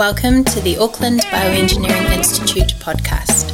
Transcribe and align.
Welcome 0.00 0.44
to 0.44 0.60
the 0.62 0.78
Auckland 0.78 1.20
Bioengineering 1.26 2.10
Institute 2.10 2.72
podcast. 2.78 3.50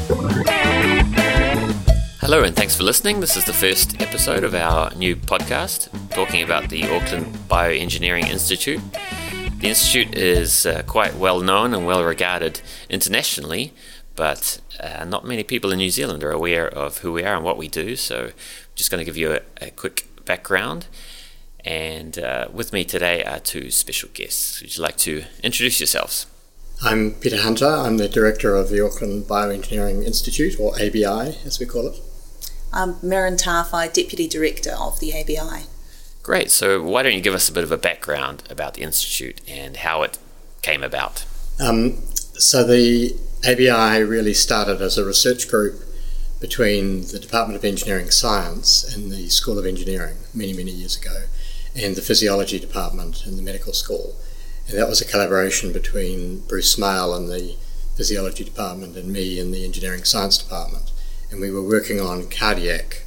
Hello, 2.21 2.45
and 2.45 2.55
thanks 2.55 2.77
for 2.77 2.85
listening. 2.85 3.19
This 3.19 3.37
is 3.37 3.45
the 3.47 3.53
first 3.53 4.01
episode 4.01 4.45
of 4.45 4.55
our 4.55 4.95
new 4.95 5.17
podcast 5.17 5.89
talking 6.11 6.45
about 6.45 6.69
the 6.69 6.85
Auckland 6.85 7.35
Bioengineering 7.49 8.29
Institute. 8.29 8.81
The 9.59 9.71
Institute 9.71 10.15
is 10.15 10.67
uh, 10.67 10.85
quite 10.87 11.17
well 11.17 11.41
known 11.41 11.75
and 11.75 11.85
well 11.85 12.05
regarded 12.05 12.61
internationally, 12.89 13.75
but 14.15 14.61
uh, 14.79 15.05
not 15.05 15.27
many 15.27 15.43
people 15.43 15.73
in 15.73 15.79
New 15.79 15.91
Zealand 15.91 16.23
are 16.23 16.31
aware 16.31 16.69
of 16.69 16.99
who 16.99 17.13
we 17.13 17.25
are 17.25 17.35
and 17.35 17.45
what 17.45 17.59
we 17.59 17.67
do. 17.67 17.97
So, 17.97 18.27
I'm 18.27 18.33
just 18.77 18.93
going 18.93 19.01
to 19.01 19.05
give 19.05 19.17
you 19.17 19.33
a, 19.33 19.41
a 19.61 19.71
quick 19.73 20.07
background. 20.25 20.87
And 21.65 22.17
uh, 22.21 22.47
with 22.53 22.73
me 22.73 22.85
today 22.85 23.25
are 23.25 23.41
two 23.41 23.73
special 23.73 24.11
guests. 24.15 24.61
Would 24.63 24.77
you 24.77 24.83
like 24.85 24.97
to 24.99 25.25
introduce 25.43 25.81
yourselves? 25.81 26.27
I'm 26.83 27.13
Peter 27.13 27.41
Hunter. 27.41 27.67
I'm 27.67 27.97
the 27.97 28.09
director 28.09 28.55
of 28.55 28.69
the 28.69 28.85
Auckland 28.85 29.25
Bioengineering 29.25 30.05
Institute, 30.05 30.61
or 30.61 30.75
ABI 30.75 31.39
as 31.45 31.59
we 31.59 31.65
call 31.65 31.87
it. 31.87 32.01
I'm 32.73 32.95
Merryn 32.97 33.43
Tawhai, 33.43 33.93
Deputy 33.93 34.29
Director 34.29 34.73
of 34.79 35.01
the 35.01 35.15
ABI. 35.15 35.65
Great. 36.23 36.51
So, 36.51 36.83
why 36.83 37.03
don't 37.03 37.15
you 37.15 37.23
give 37.23 37.35
us 37.35 37.49
a 37.49 37.53
bit 37.53 37.65
of 37.65 37.73
a 37.73 37.79
background 37.79 38.43
about 38.51 38.75
the 38.75 38.83
Institute 38.83 39.41
and 39.49 39.79
how 39.79 40.03
it 40.03 40.19
came 40.61 40.85
about? 40.85 41.25
Um, 41.59 42.03
so, 42.35 42.63
the 42.63 43.17
ABI 43.49 44.03
really 44.03 44.35
started 44.35 44.83
as 44.83 44.99
a 44.99 45.05
research 45.05 45.49
group 45.49 45.83
between 46.41 47.07
the 47.07 47.19
Department 47.19 47.57
of 47.57 47.65
Engineering 47.65 48.11
Science 48.11 48.85
and 48.95 49.11
the 49.11 49.31
School 49.31 49.59
of 49.59 49.65
Engineering 49.65 50.19
many, 50.35 50.53
many 50.53 50.73
years 50.73 50.97
ago, 50.97 51.25
and 51.75 51.97
the 51.97 52.03
Physiology 52.03 52.59
Department 52.59 53.25
and 53.25 53.39
the 53.39 53.43
medical 53.43 53.73
school. 53.73 54.15
And 54.69 54.79
that 54.79 54.89
was 54.89 55.01
a 55.01 55.07
collaboration 55.07 55.73
between 55.73 56.41
Bruce 56.41 56.75
Smaill 56.75 57.17
and 57.17 57.29
the 57.29 57.57
Physiology 57.97 58.45
Department 58.45 58.97
and 58.97 59.13
me 59.13 59.39
in 59.39 59.53
the 59.53 59.65
Engineering 59.65 60.05
Science 60.05 60.39
Department. 60.39 60.93
And 61.31 61.41
we 61.41 61.51
were 61.51 61.63
working 61.63 62.01
on 62.01 62.29
cardiac, 62.29 63.05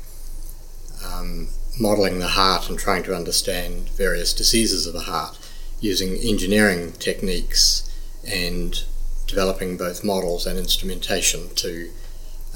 um, 1.06 1.50
modelling 1.80 2.20
the 2.20 2.30
heart 2.30 2.70
and 2.70 2.80
trying 2.80 3.04
to 3.04 3.16
understand 3.16 3.90
various 3.90 4.34
diseases 4.34 4.88
of 4.88 4.94
the 4.94 5.02
heart 5.02 5.38
using 5.82 6.16
engineering 6.16 6.94
techniques 6.94 7.86
and 8.28 8.84
developing 9.28 9.78
both 9.78 10.04
models 10.04 10.46
and 10.46 10.58
instrumentation 10.58 11.54
to 11.56 11.92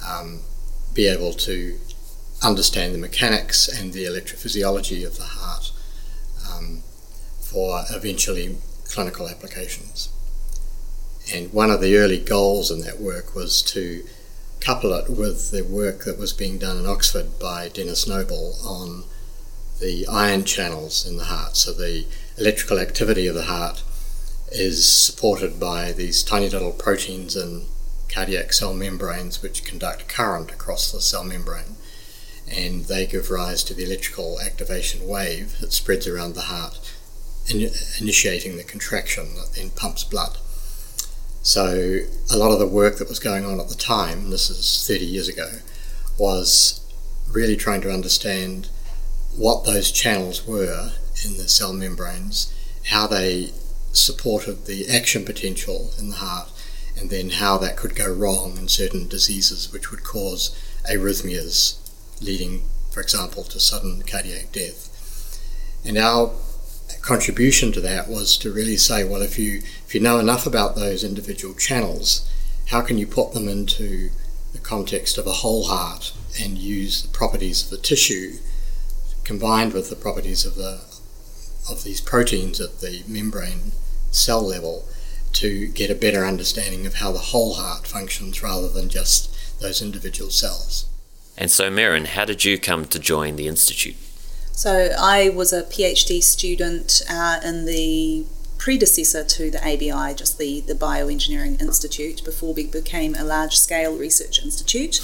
um, 0.07 0.41
be 0.93 1.07
able 1.07 1.33
to 1.33 1.77
understand 2.41 2.93
the 2.93 2.97
mechanics 2.97 3.67
and 3.67 3.93
the 3.93 4.05
electrophysiology 4.05 5.05
of 5.05 5.17
the 5.17 5.23
heart 5.23 5.71
um, 6.51 6.83
for 7.39 7.83
eventually 7.91 8.57
clinical 8.93 9.27
applications. 9.27 10.09
And 11.33 11.51
one 11.51 11.71
of 11.71 11.81
the 11.81 11.97
early 11.97 12.19
goals 12.19 12.69
in 12.69 12.81
that 12.81 12.99
work 12.99 13.33
was 13.33 13.61
to 13.73 14.03
couple 14.59 14.93
it 14.93 15.09
with 15.09 15.51
the 15.51 15.63
work 15.63 16.05
that 16.05 16.17
was 16.17 16.31
being 16.31 16.57
done 16.57 16.77
in 16.77 16.85
Oxford 16.85 17.39
by 17.39 17.67
Denis 17.67 18.07
Noble 18.07 18.55
on 18.63 19.03
the 19.81 20.07
ion 20.07 20.45
channels 20.45 21.05
in 21.05 21.17
the 21.17 21.25
heart. 21.25 21.57
So 21.57 21.73
the 21.73 22.05
electrical 22.37 22.79
activity 22.79 23.27
of 23.27 23.35
the 23.35 23.43
heart 23.43 23.83
is 24.51 24.89
supported 24.89 25.59
by 25.59 25.91
these 25.91 26.23
tiny 26.23 26.47
little 26.47 26.71
proteins 26.71 27.35
in 27.35 27.65
cardiac 28.07 28.53
cell 28.53 28.73
membranes 28.73 29.41
which 29.41 29.65
conduct 29.65 30.07
current 30.07 30.51
across 30.51 30.91
the 30.91 31.01
cell 31.01 31.23
membrane. 31.23 31.75
And 32.49 32.85
they 32.85 33.07
give 33.07 33.31
rise 33.31 33.63
to 33.65 33.73
the 33.73 33.83
electrical 33.83 34.39
activation 34.39 35.07
wave 35.07 35.59
that 35.59 35.73
spreads 35.73 36.07
around 36.07 36.35
the 36.35 36.41
heart 36.41 36.92
in, 37.49 37.69
initiating 37.99 38.57
the 38.57 38.63
contraction 38.63 39.35
that 39.35 39.53
then 39.55 39.69
pumps 39.71 40.03
blood. 40.03 40.37
So, 41.41 41.99
a 42.31 42.37
lot 42.37 42.51
of 42.51 42.59
the 42.59 42.67
work 42.67 42.97
that 42.97 43.09
was 43.09 43.19
going 43.19 43.43
on 43.45 43.59
at 43.59 43.67
the 43.67 43.75
time, 43.75 44.29
this 44.29 44.49
is 44.49 44.87
30 44.87 45.05
years 45.05 45.27
ago, 45.27 45.49
was 46.17 46.79
really 47.29 47.57
trying 47.57 47.81
to 47.81 47.91
understand 47.91 48.69
what 49.35 49.65
those 49.65 49.91
channels 49.91 50.47
were 50.47 50.91
in 51.25 51.37
the 51.37 51.49
cell 51.49 51.73
membranes, 51.73 52.53
how 52.85 53.07
they 53.07 53.51
supported 53.91 54.65
the 54.65 54.87
action 54.87 55.25
potential 55.25 55.91
in 55.99 56.09
the 56.09 56.15
heart, 56.15 56.49
and 56.97 57.09
then 57.09 57.31
how 57.31 57.57
that 57.57 57.75
could 57.75 57.95
go 57.95 58.11
wrong 58.11 58.57
in 58.57 58.67
certain 58.67 59.07
diseases 59.07 59.71
which 59.71 59.91
would 59.91 60.03
cause 60.03 60.55
arrhythmias, 60.89 61.77
leading, 62.21 62.63
for 62.91 63.01
example, 63.01 63.43
to 63.43 63.59
sudden 63.59 64.01
cardiac 64.03 64.51
death. 64.51 64.89
And 65.83 65.97
our 65.97 66.31
contribution 67.01 67.71
to 67.73 67.81
that 67.81 68.07
was 68.07 68.37
to 68.37 68.51
really 68.51 68.77
say, 68.77 69.03
well, 69.03 69.21
if 69.21 69.37
you 69.37 69.57
if 69.85 69.93
you 69.93 70.01
know 70.01 70.19
enough 70.19 70.45
about 70.45 70.75
those 70.75 71.03
individual 71.03 71.53
channels, 71.55 72.29
how 72.67 72.81
can 72.81 72.97
you 72.97 73.07
put 73.07 73.33
them 73.33 73.47
into 73.47 74.09
the 74.53 74.59
context 74.59 75.17
of 75.17 75.27
a 75.27 75.31
whole 75.31 75.65
heart 75.65 76.13
and 76.39 76.57
use 76.57 77.01
the 77.01 77.09
properties 77.09 77.63
of 77.63 77.69
the 77.69 77.77
tissue 77.77 78.37
combined 79.23 79.73
with 79.73 79.89
the 79.89 79.95
properties 79.95 80.45
of 80.45 80.55
the 80.55 80.81
of 81.69 81.83
these 81.83 82.01
proteins 82.01 82.59
at 82.59 82.79
the 82.79 83.03
membrane 83.07 83.71
cell 84.11 84.41
level 84.41 84.85
to 85.31 85.67
get 85.69 85.89
a 85.89 85.95
better 85.95 86.25
understanding 86.25 86.85
of 86.85 86.95
how 86.95 87.11
the 87.11 87.19
whole 87.19 87.55
heart 87.55 87.87
functions 87.87 88.43
rather 88.43 88.69
than 88.69 88.89
just 88.89 89.59
those 89.59 89.81
individual 89.81 90.29
cells. 90.29 90.87
And 91.37 91.49
so, 91.49 91.71
Merryn, 91.71 92.05
how 92.05 92.25
did 92.25 92.45
you 92.45 92.59
come 92.59 92.85
to 92.85 92.99
join 92.99 93.37
the 93.37 93.47
Institute? 93.47 93.95
So 94.55 94.89
I 94.99 95.29
was 95.29 95.51
a 95.51 95.63
PhD 95.63 96.21
student 96.21 97.01
uh, 97.09 97.39
in 97.43 97.65
the 97.65 98.25
predecessor 98.59 99.23
to 99.23 99.49
the 99.49 99.59
ABI, 99.59 100.13
just 100.13 100.37
the, 100.37 100.61
the 100.61 100.75
Bioengineering 100.75 101.59
Institute, 101.59 102.23
before 102.23 102.53
we 102.53 102.67
became 102.67 103.15
a 103.15 103.23
large 103.23 103.57
scale 103.57 103.97
research 103.97 104.43
institute. 104.43 105.01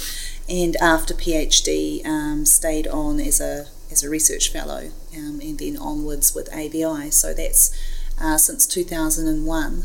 And 0.48 0.76
after 0.76 1.14
PhD, 1.14 2.06
um, 2.06 2.46
stayed 2.46 2.86
on 2.86 3.18
as 3.18 3.40
a, 3.40 3.66
as 3.90 4.04
a 4.04 4.08
research 4.08 4.52
fellow 4.52 4.92
um, 5.16 5.40
and 5.42 5.58
then 5.58 5.76
onwards 5.76 6.32
with 6.32 6.48
ABI. 6.54 7.10
So 7.10 7.34
that's 7.34 7.76
uh, 8.20 8.38
since 8.38 8.66
2001. 8.66 9.84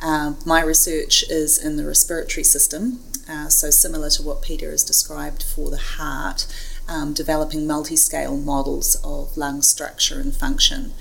Uh, 0.00 0.34
my 0.46 0.62
research 0.62 1.24
is 1.28 1.58
in 1.58 1.76
the 1.76 1.84
respiratory 1.84 2.44
system, 2.44 3.00
uh, 3.28 3.48
so 3.48 3.70
similar 3.70 4.10
to 4.10 4.22
what 4.22 4.42
Peter 4.42 4.70
has 4.70 4.82
described 4.84 5.42
for 5.42 5.70
the 5.70 5.76
heart 5.76 6.46
um, 6.92 7.14
developing 7.14 7.66
multi 7.66 7.96
scale 7.96 8.36
models 8.36 8.96
of 9.02 9.36
lung 9.36 9.62
structure 9.62 10.20
and 10.20 10.36
function 10.36 10.92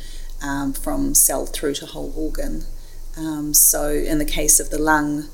um, 0.42 0.74
from 0.74 1.14
cell 1.14 1.46
through 1.46 1.74
to 1.76 1.86
whole 1.86 2.14
organ. 2.16 2.64
Um, 3.18 3.54
so, 3.54 3.90
in 3.90 4.18
the 4.18 4.26
case 4.26 4.60
of 4.60 4.70
the 4.70 4.80
lung, 4.80 5.26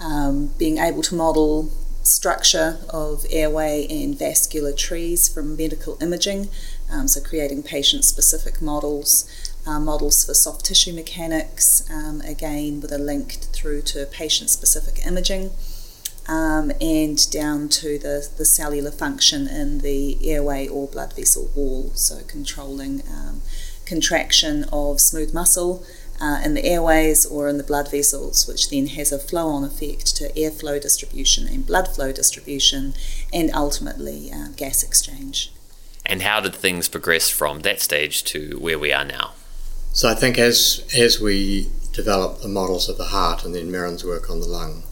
um, 0.00 0.50
being 0.58 0.78
able 0.78 1.02
to 1.02 1.14
model 1.14 1.70
structure 2.02 2.78
of 2.88 3.26
airway 3.30 3.86
and 3.90 4.18
vascular 4.18 4.72
trees 4.72 5.28
from 5.28 5.56
medical 5.56 5.98
imaging, 6.00 6.48
um, 6.90 7.08
so 7.08 7.20
creating 7.20 7.62
patient 7.62 8.04
specific 8.04 8.62
models. 8.62 9.30
Uh, 9.66 9.80
models 9.80 10.24
for 10.24 10.32
soft 10.32 10.64
tissue 10.64 10.92
mechanics, 10.92 11.82
um, 11.90 12.20
again 12.20 12.80
with 12.80 12.92
a 12.92 12.98
link 12.98 13.32
through 13.52 13.82
to 13.82 14.06
patient 14.06 14.48
specific 14.48 15.04
imaging 15.04 15.50
um, 16.28 16.72
and 16.80 17.30
down 17.30 17.68
to 17.68 17.98
the, 17.98 18.28
the 18.36 18.44
cellular 18.44 18.90
function 18.90 19.46
in 19.46 19.78
the 19.78 20.18
airway 20.28 20.66
or 20.68 20.88
blood 20.88 21.14
vessel 21.14 21.50
wall, 21.54 21.90
so 21.94 22.22
controlling 22.26 23.02
um, 23.08 23.42
contraction 23.84 24.64
of 24.72 25.00
smooth 25.00 25.32
muscle 25.32 25.84
uh, 26.20 26.40
in 26.44 26.54
the 26.54 26.64
airways 26.64 27.26
or 27.26 27.48
in 27.48 27.58
the 27.58 27.64
blood 27.64 27.90
vessels, 27.90 28.46
which 28.46 28.70
then 28.70 28.88
has 28.88 29.12
a 29.12 29.18
flow 29.18 29.48
on 29.48 29.64
effect 29.64 30.16
to 30.16 30.32
airflow 30.32 30.80
distribution 30.80 31.46
and 31.46 31.66
blood 31.66 31.88
flow 31.88 32.12
distribution, 32.12 32.94
and 33.32 33.50
ultimately 33.54 34.30
uh, 34.32 34.48
gas 34.56 34.82
exchange. 34.82 35.52
And 36.04 36.22
how 36.22 36.40
did 36.40 36.54
things 36.54 36.88
progress 36.88 37.28
from 37.28 37.60
that 37.60 37.80
stage 37.80 38.24
to 38.24 38.58
where 38.60 38.78
we 38.78 38.92
are 38.92 39.04
now? 39.04 39.32
So 39.92 40.08
I 40.08 40.14
think 40.14 40.38
as 40.38 40.86
as 40.96 41.20
we 41.20 41.70
develop 41.92 42.42
the 42.42 42.48
models 42.48 42.88
of 42.88 42.98
the 42.98 43.06
heart 43.06 43.44
and 43.44 43.54
then 43.54 43.72
Merryn's 43.72 44.04
work 44.04 44.28
on 44.28 44.40
the 44.40 44.46
lung, 44.46 44.82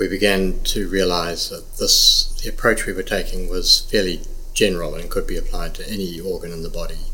we 0.00 0.08
began 0.08 0.58
to 0.62 0.88
realize 0.88 1.50
that 1.50 1.76
this 1.76 2.32
the 2.42 2.48
approach 2.48 2.86
we 2.86 2.92
were 2.94 3.02
taking 3.02 3.50
was 3.50 3.86
fairly 3.90 4.22
general 4.54 4.94
and 4.94 5.10
could 5.10 5.26
be 5.26 5.36
applied 5.36 5.74
to 5.74 5.86
any 5.86 6.18
organ 6.18 6.52
in 6.52 6.62
the 6.62 6.70
body. 6.70 7.04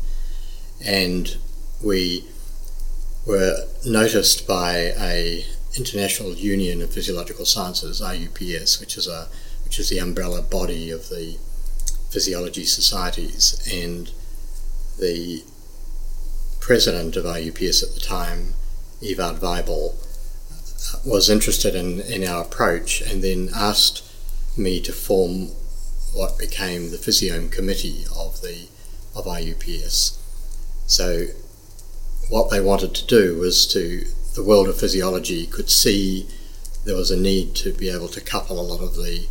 And 0.83 1.37
we 1.83 2.23
were 3.25 3.65
noticed 3.85 4.47
by 4.47 4.93
a 4.97 5.45
International 5.75 6.33
Union 6.33 6.81
of 6.81 6.93
Physiological 6.93 7.43
Sciences, 7.43 7.99
IUPS, 8.01 8.79
which 8.79 8.95
is 8.95 9.05
a 9.05 9.27
which 9.65 9.79
is 9.79 9.89
the 9.89 9.99
umbrella 9.99 10.41
body 10.41 10.89
of 10.89 11.09
the 11.09 11.37
physiology 12.09 12.63
societies, 12.63 13.61
and 13.69 14.11
the 14.97 15.43
president 16.61 17.17
of 17.17 17.25
IUPS 17.25 17.83
at 17.83 17.93
the 17.95 17.99
time, 17.99 18.53
Ewald 19.01 19.41
Weibel, 19.41 19.95
was 21.05 21.29
interested 21.29 21.75
in, 21.75 22.01
in 22.01 22.23
our 22.23 22.43
approach 22.43 23.01
and 23.01 23.23
then 23.23 23.49
asked 23.53 24.03
me 24.57 24.81
to 24.81 24.91
form 24.91 25.49
what 26.13 26.37
became 26.37 26.89
the 26.89 26.97
Physiome 26.97 27.51
Committee 27.51 28.05
of 28.15 28.41
the 28.41 28.67
of 29.15 29.25
IUPS. 29.25 30.17
So 30.85 31.25
what 32.29 32.49
they 32.49 32.61
wanted 32.61 32.93
to 32.95 33.05
do 33.05 33.37
was 33.37 33.65
to 33.67 34.05
the 34.35 34.43
world 34.43 34.67
of 34.67 34.79
physiology 34.79 35.47
could 35.47 35.69
see 35.69 36.27
there 36.85 36.95
was 36.95 37.11
a 37.11 37.17
need 37.17 37.55
to 37.55 37.73
be 37.73 37.89
able 37.89 38.07
to 38.09 38.21
couple 38.21 38.59
a 38.59 38.61
lot 38.61 38.81
of 38.81 38.95
the 38.95 39.27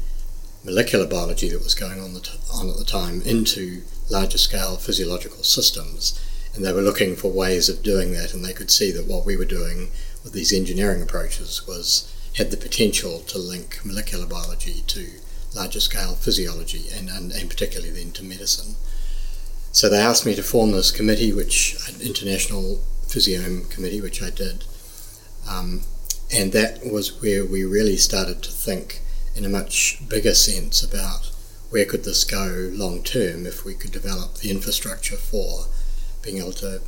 molecular 0.65 1.07
biology 1.07 1.49
that 1.49 1.63
was 1.63 1.75
going 1.75 2.01
on, 2.01 2.13
t- 2.21 2.39
on 2.53 2.69
at 2.69 2.77
the 2.77 2.85
time 2.85 3.23
into 3.23 3.83
larger 4.11 4.39
scale 4.39 4.77
physiological 4.77 5.45
systems. 5.45 6.21
And 6.55 6.65
they 6.65 6.73
were 6.73 6.83
looking 6.83 7.17
for 7.17 7.31
ways 7.31 7.69
of 7.69 7.83
doing 7.83 8.13
that, 8.13 8.35
and 8.35 8.45
they 8.45 8.53
could 8.53 8.71
see 8.71 8.91
that 8.93 9.07
what 9.07 9.25
we 9.25 9.37
were 9.37 9.45
doing 9.45 9.91
these 10.33 10.53
engineering 10.53 11.03
approaches 11.03 11.67
was 11.67 12.13
had 12.37 12.51
the 12.51 12.57
potential 12.57 13.21
to 13.21 13.39
link 13.39 13.81
molecular 13.85 14.27
biology 14.27 14.83
to 14.87 15.07
larger 15.55 15.81
scale 15.81 16.15
physiology 16.15 16.85
and, 16.95 17.09
and, 17.09 17.33
and 17.33 17.49
particularly 17.49 17.91
then 17.91 18.13
to 18.13 18.23
medicine. 18.23 18.77
So 19.73 19.89
they 19.89 19.99
asked 19.99 20.27
me 20.27 20.35
to 20.35 20.43
form 20.43 20.73
this 20.73 20.91
committee, 20.91 21.33
which 21.33 21.77
an 21.89 22.01
International 22.01 22.83
Physiome 23.07 23.71
Committee, 23.71 24.01
which 24.01 24.23
I 24.23 24.31
did. 24.31 24.65
Um, 25.49 25.83
and 26.33 26.53
that 26.53 26.81
was 26.91 27.21
where 27.23 27.45
we 27.45 27.65
really 27.65 27.97
started 27.97 28.43
to 28.43 28.51
think 28.51 29.01
in 29.35 29.45
a 29.45 29.51
much 29.51 30.01
bigger 30.09 30.35
sense 30.35 30.83
about 30.83 31.31
where 31.71 31.85
could 31.85 32.05
this 32.05 32.25
go 32.25 32.71
long 32.73 33.03
term 33.03 33.47
if 33.47 33.65
we 33.65 33.75
could 33.75 33.93
develop 33.93 34.37
the 34.37 34.51
infrastructure 34.51 35.17
for 35.17 35.67
being 36.23 36.39
able 36.39 36.53
to 36.53 36.81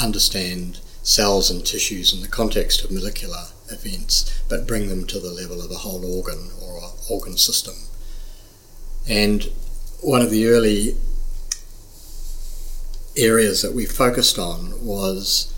understand 0.00 0.80
cells 1.02 1.50
and 1.50 1.66
tissues 1.66 2.14
in 2.14 2.22
the 2.22 2.28
context 2.28 2.84
of 2.84 2.90
molecular 2.90 3.46
events, 3.68 4.42
but 4.48 4.66
bring 4.66 4.88
them 4.88 5.06
to 5.06 5.18
the 5.18 5.30
level 5.30 5.60
of 5.60 5.70
a 5.70 5.76
whole 5.76 6.04
organ 6.04 6.50
or 6.62 6.78
an 6.78 6.90
organ 7.10 7.36
system. 7.36 7.74
And 9.08 9.50
one 10.00 10.22
of 10.22 10.30
the 10.30 10.46
early 10.46 10.96
areas 13.16 13.62
that 13.62 13.74
we 13.74 13.84
focused 13.84 14.38
on 14.38 14.84
was 14.84 15.52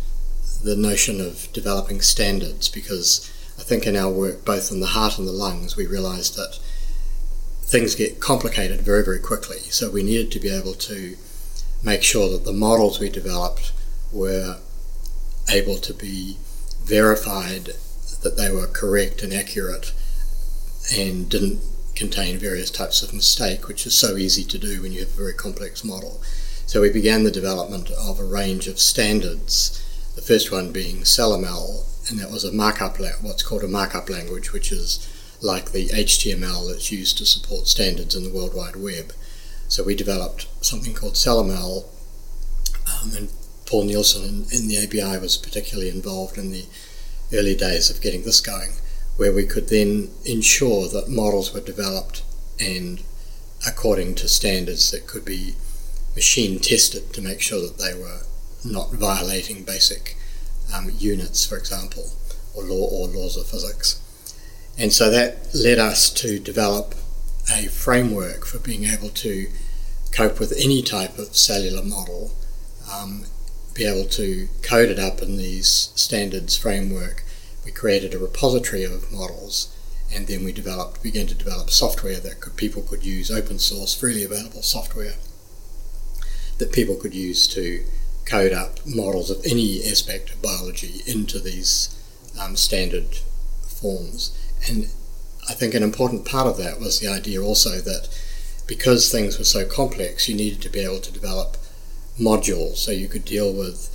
the 0.63 0.77
notion 0.77 1.21
of 1.21 1.53
developing 1.53 2.01
standards 2.01 2.69
because 2.69 3.31
I 3.59 3.63
think 3.63 3.87
in 3.87 3.97
our 3.97 4.11
work, 4.11 4.45
both 4.45 4.73
in 4.73 4.81
the 4.81 4.87
heart 4.87 5.19
and 5.19 5.29
the 5.29 5.33
lungs, 5.33 5.77
we 5.77 5.87
realised 5.87 6.37
that 6.37 6.59
things 7.63 7.95
get 7.95 8.21
complicated 8.21 8.81
very, 8.81 9.05
very 9.05 9.21
quickly. 9.21 9.59
So 9.71 9.91
we 9.91 10.03
needed 10.03 10.33
to 10.33 10.41
be 10.41 10.49
able 10.49 10.75
to 10.75 11.17
make 11.83 12.03
sure 12.03 12.31
that 12.31 12.45
the 12.45 12.53
models 12.53 12.99
we 12.99 13.11
developed 13.11 13.73
were 14.11 14.59
able 15.49 15.77
to 15.77 15.95
be 15.95 16.39
verified 16.83 17.71
that 18.23 18.37
they 18.37 18.51
were 18.51 18.67
correct 18.67 19.23
and 19.23 19.33
accurate 19.33 19.93
and 20.97 21.29
didn't 21.29 21.61
contain 21.95 22.39
various 22.39 22.71
types 22.71 23.03
of 23.03 23.15
mistake, 23.15 23.69
which 23.69 23.87
is 23.87 23.97
so 23.97 24.17
easy 24.17 24.45
to 24.45 24.59
do 24.59 24.83
when 24.83 24.93
you 24.93 25.01
have 25.01 25.11
a 25.11 25.17
very 25.17 25.35
complex 25.35 25.85
model. 25.85 26.21
So 26.67 26.81
we 26.81 26.91
began 26.91 27.25
the 27.25 27.31
development 27.31 27.91
of 27.91 28.19
a 28.19 28.25
range 28.25 28.67
of 28.67 28.81
standards, 28.81 29.81
the 30.17 30.23
first 30.23 30.51
one 30.51 30.73
being 30.73 31.03
CellML, 31.03 32.11
and 32.11 32.19
that 32.19 32.31
was 32.31 32.45
a 32.45 32.53
markup, 32.53 32.99
what's 33.23 33.43
called 33.43 33.65
a 33.65 33.69
markup 33.69 34.11
language, 34.11 34.53
which 34.53 34.73
is 34.73 35.09
like 35.41 35.73
the 35.73 35.89
HTML 35.89 36.69
that's 36.69 36.91
used 36.91 37.19
to 37.19 37.27
support 37.27 37.67
standards 37.67 38.15
in 38.15 38.25
the 38.25 38.35
World 38.35 38.55
Wide 38.55 38.77
Web. 38.77 39.13
So 39.69 39.85
we 39.85 39.95
developed 39.95 40.47
something 40.65 40.95
called 40.95 41.15
CellML, 41.15 41.85
um, 42.87 43.13
and 43.17 43.29
Paul 43.67 43.85
Nielsen 43.85 44.25
in, 44.25 44.47
in 44.53 44.69
the 44.69 44.79
ABI 44.79 45.19
was 45.19 45.37
particularly 45.37 45.91
involved 45.91 46.39
in 46.39 46.51
the 46.51 46.67
early 47.33 47.55
days 47.55 47.91
of 47.91 48.01
getting 48.01 48.23
this 48.23 48.41
going, 48.41 48.73
where 49.17 49.33
we 49.33 49.47
could 49.47 49.69
then 49.69 50.11
ensure 50.25 50.89
that 50.89 51.09
models 51.09 51.53
were 51.53 51.61
developed 51.61 52.23
and 52.61 53.03
according 53.67 54.15
to 54.15 54.29
standards 54.29 54.91
that 54.91 55.07
could 55.07 55.25
be 55.25 55.55
machine 56.15 56.59
tested 56.61 57.13
to 57.13 57.23
make 57.23 57.41
sure 57.41 57.61
that 57.61 57.79
they 57.79 57.95
were 57.95 58.21
not 58.65 58.93
violating 58.93 59.65
basic 59.65 60.17
um, 60.75 60.91
units, 60.97 61.47
for 61.47 61.57
example, 61.57 62.13
or 62.55 62.63
law 62.63 62.89
or 62.91 63.09
laws 63.09 63.37
of 63.37 63.47
physics. 63.47 64.01
And 64.79 64.93
so 64.93 65.11
that 65.11 65.55
led 65.55 65.79
us 65.79 66.11
to 66.11 66.39
develop 66.39 66.95
a 67.53 67.67
framework 67.67 68.45
for 68.45 68.59
being 68.59 68.85
able 68.85 69.11
to 69.11 69.49
cope 70.13 70.41
with 70.41 70.53
any 70.59 70.83
type 70.83 71.19
of 71.19 71.37
cellular 71.37 71.83
model, 71.83 72.33
um, 72.93 73.25
be 73.75 73.85
able 73.85 74.09
to 74.09 74.49
code 74.63 74.89
it 74.89 74.99
up 74.99 75.21
in 75.21 75.37
these 75.37 75.93
standards 75.95 76.57
framework. 76.57 77.25
We 77.65 77.73
created 77.73 78.15
a 78.15 78.19
repository 78.19 78.85
of 78.85 79.13
models, 79.13 79.75
and 80.15 80.27
then 80.27 80.45
we 80.45 80.53
developed, 80.53 81.03
began 81.03 81.27
to 81.27 81.35
develop 81.35 81.71
software 81.71 82.21
that 82.21 82.41
could, 82.41 82.57
people 82.57 82.83
could 82.83 83.05
use, 83.05 83.31
open 83.31 83.59
source, 83.59 83.95
freely 83.95 84.25
available 84.25 84.63
software 84.63 85.15
that 86.59 86.73
people 86.73 86.95
could 86.95 87.15
use 87.15 87.49
to 87.49 87.85
code 88.27 88.53
up 88.53 88.79
models 88.87 89.31
of 89.31 89.45
any 89.45 89.85
aspect 89.85 90.31
of 90.31 90.41
biology 90.41 91.03
into 91.07 91.39
these 91.39 92.01
um, 92.41 92.57
standard 92.57 93.17
forms. 93.67 94.39
And 94.69 94.89
I 95.49 95.55
think 95.55 95.75
an 95.75 95.83
important 95.83 96.25
part 96.25 96.47
of 96.47 96.57
that 96.59 96.81
was 96.81 97.01
the 97.01 97.09
idea 97.09 97.43
also 97.43 97.81
that 97.81 98.09
because 98.67 99.11
things 99.11 99.39
were 99.39 99.45
so 99.45 99.67
complex, 99.67 100.29
you 100.29 100.35
needed 100.35 100.63
to 100.63 100.71
be 100.71 100.81
able 100.81 101.01
to 101.01 101.13
develop 101.13 101.57
modules 102.19 102.77
so 102.77 102.91
you 102.91 103.09
could 103.09 103.25
deal 103.25 103.53
with 103.53 103.91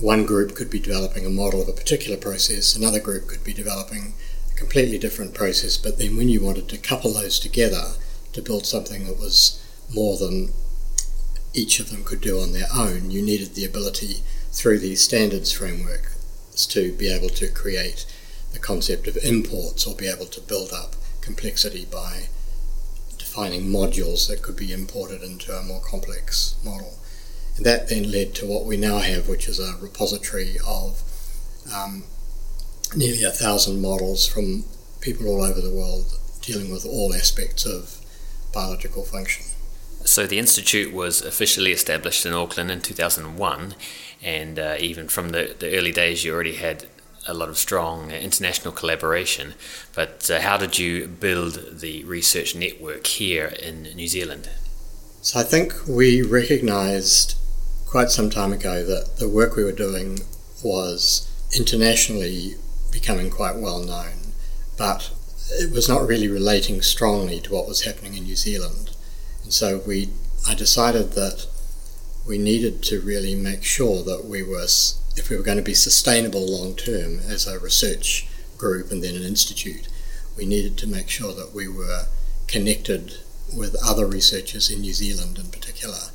one 0.00 0.24
group 0.24 0.54
could 0.54 0.70
be 0.70 0.80
developing 0.80 1.26
a 1.26 1.30
model 1.30 1.62
of 1.62 1.68
a 1.68 1.72
particular 1.72 2.16
process, 2.16 2.74
another 2.74 3.00
group 3.00 3.28
could 3.28 3.44
be 3.44 3.52
developing 3.52 4.14
a 4.50 4.58
completely 4.58 4.98
different 4.98 5.34
process, 5.34 5.76
but 5.76 5.98
then 5.98 6.16
when 6.16 6.28
you 6.28 6.40
wanted 6.40 6.68
to 6.68 6.78
couple 6.78 7.12
those 7.12 7.38
together 7.38 7.92
to 8.32 8.42
build 8.42 8.66
something 8.66 9.06
that 9.06 9.18
was 9.18 9.62
more 9.92 10.16
than 10.16 10.52
each 11.54 11.80
of 11.80 11.90
them 11.90 12.04
could 12.04 12.20
do 12.20 12.40
on 12.40 12.52
their 12.52 12.68
own. 12.74 13.10
You 13.10 13.22
needed 13.22 13.54
the 13.54 13.64
ability 13.64 14.22
through 14.50 14.78
these 14.78 15.04
standards 15.04 15.52
frameworks 15.52 16.66
to 16.66 16.92
be 16.92 17.12
able 17.12 17.28
to 17.30 17.48
create 17.48 18.06
the 18.52 18.58
concept 18.58 19.06
of 19.06 19.16
imports 19.18 19.86
or 19.86 19.94
be 19.94 20.06
able 20.06 20.26
to 20.26 20.40
build 20.40 20.72
up 20.72 20.94
complexity 21.20 21.86
by 21.90 22.28
defining 23.18 23.66
modules 23.66 24.28
that 24.28 24.42
could 24.42 24.56
be 24.56 24.72
imported 24.72 25.22
into 25.22 25.52
a 25.52 25.62
more 25.62 25.80
complex 25.80 26.56
model. 26.64 26.98
And 27.56 27.66
that 27.66 27.88
then 27.88 28.10
led 28.10 28.34
to 28.36 28.46
what 28.46 28.64
we 28.64 28.76
now 28.76 28.98
have, 28.98 29.28
which 29.28 29.48
is 29.48 29.58
a 29.58 29.76
repository 29.80 30.56
of 30.66 31.02
um, 31.74 32.04
nearly 32.96 33.22
a 33.22 33.30
thousand 33.30 33.80
models 33.80 34.26
from 34.26 34.64
people 35.00 35.28
all 35.28 35.42
over 35.42 35.60
the 35.60 35.72
world 35.72 36.18
dealing 36.40 36.70
with 36.72 36.84
all 36.84 37.14
aspects 37.14 37.64
of 37.64 38.00
biological 38.52 39.02
function. 39.02 39.46
So 40.04 40.26
the 40.26 40.38
institute 40.38 40.92
was 40.92 41.22
officially 41.22 41.70
established 41.70 42.26
in 42.26 42.32
Auckland 42.32 42.70
in 42.70 42.80
2001, 42.80 43.74
and 44.22 44.58
uh, 44.58 44.76
even 44.78 45.08
from 45.08 45.28
the, 45.28 45.54
the 45.58 45.76
early 45.76 45.92
days, 45.92 46.24
you 46.24 46.34
already 46.34 46.56
had 46.56 46.86
a 47.26 47.34
lot 47.34 47.48
of 47.48 47.56
strong 47.56 48.10
international 48.10 48.72
collaboration. 48.72 49.54
But 49.94 50.28
uh, 50.28 50.40
how 50.40 50.56
did 50.56 50.78
you 50.78 51.06
build 51.06 51.78
the 51.80 52.02
research 52.04 52.56
network 52.56 53.06
here 53.06 53.46
in 53.46 53.84
New 53.94 54.08
Zealand? 54.08 54.50
So 55.20 55.38
I 55.38 55.44
think 55.44 55.72
we 55.86 56.20
recognised 56.20 57.36
quite 57.92 58.10
some 58.10 58.30
time 58.30 58.54
ago 58.54 58.82
that 58.82 59.18
the 59.18 59.28
work 59.28 59.54
we 59.54 59.62
were 59.62 59.70
doing 59.70 60.18
was 60.64 61.28
internationally 61.54 62.54
becoming 62.90 63.28
quite 63.28 63.54
well 63.54 63.80
known, 63.80 64.32
but 64.78 65.10
it 65.60 65.70
was 65.70 65.90
not 65.90 66.06
really 66.06 66.26
relating 66.26 66.80
strongly 66.80 67.38
to 67.38 67.52
what 67.52 67.68
was 67.68 67.82
happening 67.82 68.14
in 68.14 68.24
New 68.24 68.34
Zealand. 68.34 68.96
And 69.42 69.52
so 69.52 69.82
we, 69.86 70.08
I 70.48 70.54
decided 70.54 71.12
that 71.12 71.46
we 72.26 72.38
needed 72.38 72.82
to 72.84 72.98
really 72.98 73.34
make 73.34 73.62
sure 73.62 74.02
that 74.04 74.24
we 74.24 74.42
were, 74.42 74.64
if 75.14 75.28
we 75.28 75.36
were 75.36 75.42
going 75.42 75.58
to 75.58 75.62
be 75.62 75.74
sustainable 75.74 76.50
long 76.50 76.74
term 76.74 77.18
as 77.28 77.46
a 77.46 77.58
research 77.58 78.26
group 78.56 78.90
and 78.90 79.04
then 79.04 79.16
an 79.16 79.22
institute, 79.22 79.86
we 80.34 80.46
needed 80.46 80.78
to 80.78 80.86
make 80.86 81.10
sure 81.10 81.34
that 81.34 81.52
we 81.52 81.68
were 81.68 82.06
connected 82.46 83.18
with 83.54 83.76
other 83.84 84.06
researchers 84.06 84.70
in 84.70 84.80
New 84.80 84.94
Zealand 84.94 85.38
in 85.38 85.48
particular 85.48 86.08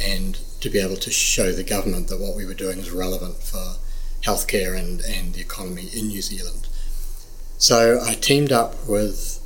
and 0.00 0.38
to 0.60 0.70
be 0.70 0.78
able 0.78 0.96
to 0.96 1.10
show 1.10 1.52
the 1.52 1.62
government 1.62 2.08
that 2.08 2.20
what 2.20 2.36
we 2.36 2.46
were 2.46 2.54
doing 2.54 2.78
was 2.78 2.90
relevant 2.90 3.42
for 3.42 3.76
healthcare 4.22 4.78
and, 4.78 5.00
and 5.02 5.34
the 5.34 5.40
economy 5.40 5.88
in 5.94 6.08
New 6.08 6.22
Zealand. 6.22 6.66
So 7.58 8.00
I 8.02 8.14
teamed 8.14 8.52
up 8.52 8.86
with 8.88 9.40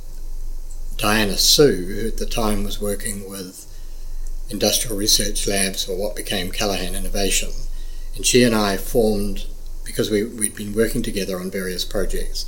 Diana 0.97 1.33
Siew, 1.33 1.87
who 1.87 2.07
at 2.07 2.17
the 2.17 2.25
time 2.25 2.63
was 2.63 2.81
working 2.81 3.29
with 3.29 3.67
industrial 4.49 4.97
research 4.97 5.47
labs 5.47 5.87
or 5.87 5.97
what 5.97 6.15
became 6.15 6.51
Callaghan 6.51 6.95
Innovation. 6.95 7.51
And 8.15 8.25
she 8.25 8.43
and 8.43 8.53
I 8.53 8.77
formed, 8.77 9.45
because 9.85 10.11
we, 10.11 10.23
we'd 10.23 10.55
been 10.55 10.73
working 10.73 11.01
together 11.01 11.39
on 11.39 11.49
various 11.49 11.85
projects, 11.85 12.45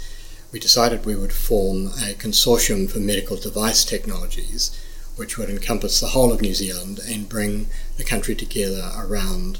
we 0.51 0.59
decided 0.59 1.05
we 1.05 1.15
would 1.15 1.33
form 1.33 1.87
a 1.87 2.13
consortium 2.13 2.89
for 2.89 2.99
medical 2.99 3.37
device 3.37 3.83
technologies, 3.83 4.77
which 5.15 5.37
would 5.37 5.49
encompass 5.49 5.99
the 5.99 6.07
whole 6.07 6.31
of 6.31 6.41
New 6.41 6.53
Zealand 6.53 6.99
and 7.07 7.29
bring 7.29 7.67
the 7.97 8.03
country 8.03 8.35
together 8.35 8.91
around 8.97 9.59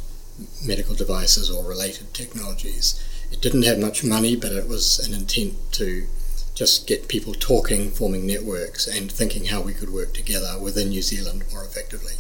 medical 0.66 0.96
devices 0.96 1.50
or 1.50 1.64
related 1.64 2.14
technologies. 2.14 3.00
It 3.32 3.42
didn't 3.42 3.64
have 3.64 3.80
much 3.80 4.04
money, 4.04 4.36
but 4.36 4.52
it 4.52 4.68
was 4.68 5.00
an 5.00 5.14
intent 5.14 5.56
to 5.74 6.08
just 6.56 6.88
get 6.88 7.08
people 7.08 7.34
talking, 7.34 7.90
forming 7.90 8.28
networks, 8.28 8.88
and 8.88 9.12
thinking 9.12 9.46
how 9.46 9.62
we 9.62 9.74
could 9.74 9.90
work 9.92 10.14
together 10.14 10.58
within 10.60 10.90
New 10.90 11.02
Zealand 11.02 11.44
more 11.52 11.64
effectively. 11.64 12.14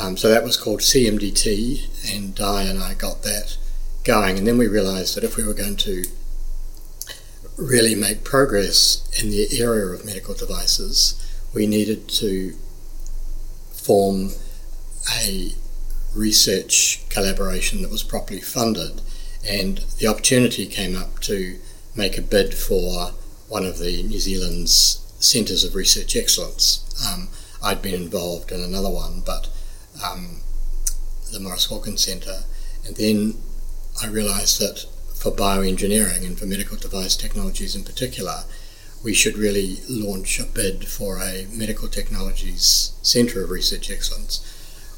Um, 0.00 0.16
so 0.16 0.28
that 0.28 0.44
was 0.44 0.56
called 0.56 0.80
CMDT, 0.80 2.14
and 2.14 2.34
Di 2.34 2.62
and 2.62 2.82
I 2.82 2.94
got 2.94 3.22
that 3.22 3.56
going. 4.04 4.38
And 4.38 4.46
then 4.46 4.58
we 4.58 4.66
realised 4.66 5.16
that 5.16 5.24
if 5.24 5.36
we 5.36 5.44
were 5.44 5.54
going 5.54 5.76
to 5.76 6.04
really 7.56 7.94
make 7.94 8.24
progress 8.24 9.08
in 9.22 9.30
the 9.30 9.60
area 9.60 9.86
of 9.86 10.04
medical 10.04 10.34
devices, 10.34 11.18
we 11.54 11.66
needed 11.66 12.08
to 12.08 12.54
form 13.72 14.30
a 15.14 15.52
research 16.14 17.04
collaboration 17.08 17.82
that 17.82 17.90
was 17.90 18.02
properly 18.02 18.40
funded. 18.40 19.00
And 19.48 19.78
the 19.98 20.06
opportunity 20.06 20.66
came 20.66 20.96
up 20.96 21.20
to 21.20 21.58
make 21.96 22.16
a 22.16 22.22
bid 22.22 22.54
for 22.54 23.12
one 23.48 23.64
of 23.64 23.78
the 23.78 24.02
New 24.02 24.20
Zealand's 24.20 25.04
centres 25.18 25.64
of 25.64 25.74
research 25.74 26.16
excellence. 26.16 26.84
Um, 27.06 27.28
I'd 27.62 27.82
been 27.82 27.94
involved 27.94 28.50
in 28.50 28.60
another 28.60 28.90
one, 28.90 29.22
but 29.24 29.48
um, 30.04 30.40
the 31.32 31.40
Maurice 31.40 31.70
Wilkins 31.70 32.04
Centre. 32.04 32.44
And 32.86 32.96
then 32.96 33.34
I 34.02 34.06
realised 34.06 34.60
that 34.60 34.86
for 35.14 35.30
bioengineering 35.30 36.26
and 36.26 36.38
for 36.38 36.46
medical 36.46 36.76
device 36.76 37.14
technologies 37.14 37.76
in 37.76 37.84
particular, 37.84 38.44
we 39.02 39.12
should 39.12 39.36
really 39.36 39.78
launch 39.88 40.38
a 40.38 40.44
bid 40.44 40.86
for 40.86 41.18
a 41.18 41.46
medical 41.52 41.88
technologies 41.88 42.92
centre 43.02 43.42
of 43.42 43.50
research 43.50 43.90
excellence, 43.90 44.40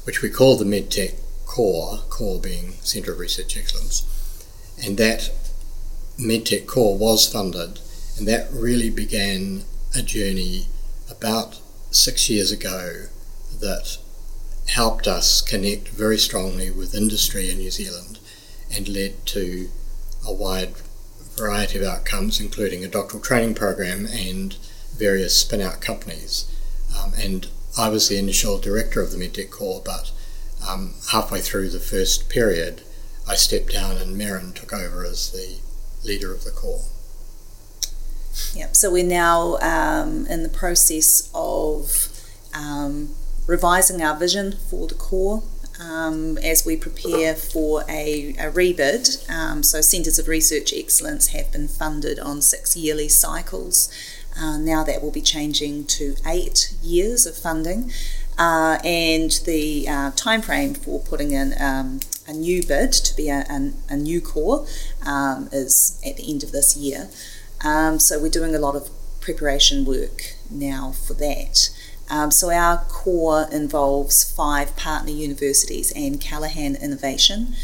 which 0.03 0.21
we 0.21 0.29
call 0.29 0.57
the 0.57 0.65
MedTech 0.65 1.15
Core, 1.45 1.99
Core 2.09 2.39
being 2.39 2.73
Centre 2.81 3.13
of 3.13 3.19
Research 3.19 3.57
Excellence. 3.57 4.03
And 4.83 4.97
that 4.97 5.31
MedTech 6.19 6.67
Core 6.67 6.97
was 6.97 7.31
funded, 7.31 7.79
and 8.17 8.27
that 8.27 8.51
really 8.51 8.89
began 8.89 9.63
a 9.95 10.01
journey 10.01 10.67
about 11.09 11.59
six 11.91 12.29
years 12.29 12.51
ago 12.51 13.05
that 13.59 13.97
helped 14.67 15.07
us 15.07 15.41
connect 15.41 15.89
very 15.89 16.17
strongly 16.17 16.69
with 16.69 16.95
industry 16.95 17.49
in 17.49 17.57
New 17.57 17.71
Zealand 17.71 18.19
and 18.75 18.87
led 18.87 19.25
to 19.27 19.69
a 20.27 20.33
wide 20.33 20.73
variety 21.37 21.77
of 21.77 21.83
outcomes, 21.83 22.39
including 22.39 22.83
a 22.83 22.87
doctoral 22.87 23.21
training 23.21 23.55
program 23.55 24.05
and 24.05 24.55
various 24.97 25.39
spin 25.39 25.61
out 25.61 25.81
companies. 25.81 26.51
Um, 26.97 27.13
and 27.17 27.47
I 27.77 27.89
was 27.89 28.07
the 28.07 28.17
initial 28.17 28.57
director 28.57 29.01
of 29.01 29.11
the 29.11 29.17
MedTech 29.17 29.49
Core, 29.49 29.81
but 29.83 30.11
um, 30.67 30.93
halfway 31.11 31.41
through 31.41 31.69
the 31.69 31.79
first 31.79 32.29
period, 32.29 32.81
I 33.27 33.35
stepped 33.35 33.71
down 33.71 33.97
and 33.97 34.15
Merryn 34.15 34.53
took 34.53 34.73
over 34.73 35.03
as 35.03 35.31
the 35.31 35.59
leader 36.07 36.33
of 36.33 36.43
the 36.43 36.51
core. 36.51 36.85
Yep, 38.53 38.75
so 38.75 38.91
we're 38.91 39.05
now 39.05 39.57
um, 39.57 40.27
in 40.27 40.43
the 40.43 40.49
process 40.49 41.29
of 41.33 42.09
um, 42.53 43.15
revising 43.47 44.01
our 44.01 44.17
vision 44.17 44.55
for 44.69 44.87
the 44.87 44.95
core 44.95 45.43
um, 45.79 46.37
as 46.39 46.65
we 46.65 46.75
prepare 46.75 47.35
for 47.35 47.83
a, 47.89 48.35
a 48.39 48.51
rebid. 48.51 49.29
Um, 49.29 49.63
so, 49.63 49.81
Centres 49.81 50.19
of 50.19 50.27
Research 50.27 50.73
Excellence 50.73 51.27
have 51.27 51.51
been 51.51 51.67
funded 51.67 52.19
on 52.19 52.41
six 52.41 52.75
yearly 52.75 53.07
cycles. 53.09 53.89
Uh, 54.37 54.57
now 54.57 54.83
that 54.83 55.01
will 55.01 55.11
be 55.11 55.21
changing 55.21 55.85
to 55.85 56.15
eight 56.25 56.73
years 56.83 57.25
of 57.25 57.37
funding. 57.37 57.91
Uh, 58.37 58.79
and 58.83 59.39
the 59.45 59.87
uh, 59.87 60.11
time 60.11 60.41
frame 60.41 60.73
for 60.73 60.99
putting 60.99 61.31
in 61.31 61.53
um, 61.59 62.01
a 62.27 62.33
new 62.33 62.61
bid 62.65 62.91
to 62.91 63.15
be 63.15 63.29
a, 63.29 63.45
a, 63.49 63.71
a 63.89 63.95
new 63.95 64.19
core 64.19 64.67
um, 65.05 65.47
is 65.53 66.01
at 66.05 66.17
the 66.17 66.29
end 66.29 66.43
of 66.43 66.51
this 66.51 66.75
year. 66.75 67.09
Um, 67.63 67.97
so 67.99 68.19
we're 68.19 68.29
doing 68.29 68.53
a 68.53 68.59
lot 68.59 68.75
of 68.75 68.89
preparation 69.21 69.85
work 69.85 70.35
now 70.49 70.91
for 70.91 71.13
that. 71.13 71.69
Um, 72.09 72.31
so 72.31 72.51
our 72.51 72.77
core 72.87 73.47
involves 73.51 74.23
five 74.23 74.75
partner 74.75 75.11
universities 75.11 75.91
and 75.95 76.21
Callaghan 76.21 76.75
Innovation. 76.75 77.55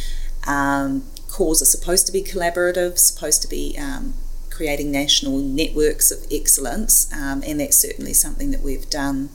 Um, 0.47 1.03
cores 1.29 1.61
are 1.61 1.65
supposed 1.65 2.05
to 2.07 2.11
be 2.11 2.23
collaborative, 2.23 2.97
supposed 2.97 3.41
to 3.43 3.47
be 3.47 3.77
um, 3.79 4.13
creating 4.49 4.91
national 4.91 5.37
networks 5.37 6.11
of 6.11 6.25
excellence, 6.31 7.11
um, 7.13 7.43
and 7.45 7.59
that's 7.59 7.77
certainly 7.77 8.13
something 8.13 8.51
that 8.51 8.61
we've 8.61 8.89
done 8.89 9.29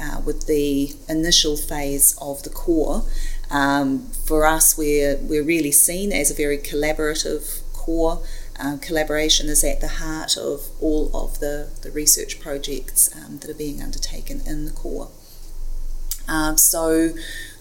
uh, 0.00 0.20
with 0.24 0.46
the 0.46 0.94
initial 1.08 1.56
phase 1.56 2.16
of 2.20 2.42
the 2.42 2.50
core. 2.50 3.04
Um, 3.50 4.06
for 4.26 4.46
us, 4.46 4.78
we're, 4.78 5.16
we're 5.16 5.42
really 5.44 5.72
seen 5.72 6.12
as 6.12 6.30
a 6.30 6.34
very 6.34 6.58
collaborative 6.58 7.62
core. 7.72 8.22
Um, 8.60 8.78
collaboration 8.78 9.48
is 9.48 9.64
at 9.64 9.80
the 9.80 9.88
heart 9.88 10.36
of 10.36 10.68
all 10.80 11.10
of 11.14 11.40
the, 11.40 11.70
the 11.80 11.90
research 11.90 12.40
projects 12.40 13.10
um, 13.16 13.38
that 13.38 13.50
are 13.50 13.54
being 13.54 13.82
undertaken 13.82 14.42
in 14.46 14.66
the 14.66 14.70
core. 14.70 15.08
Um, 16.28 16.58
so 16.58 17.10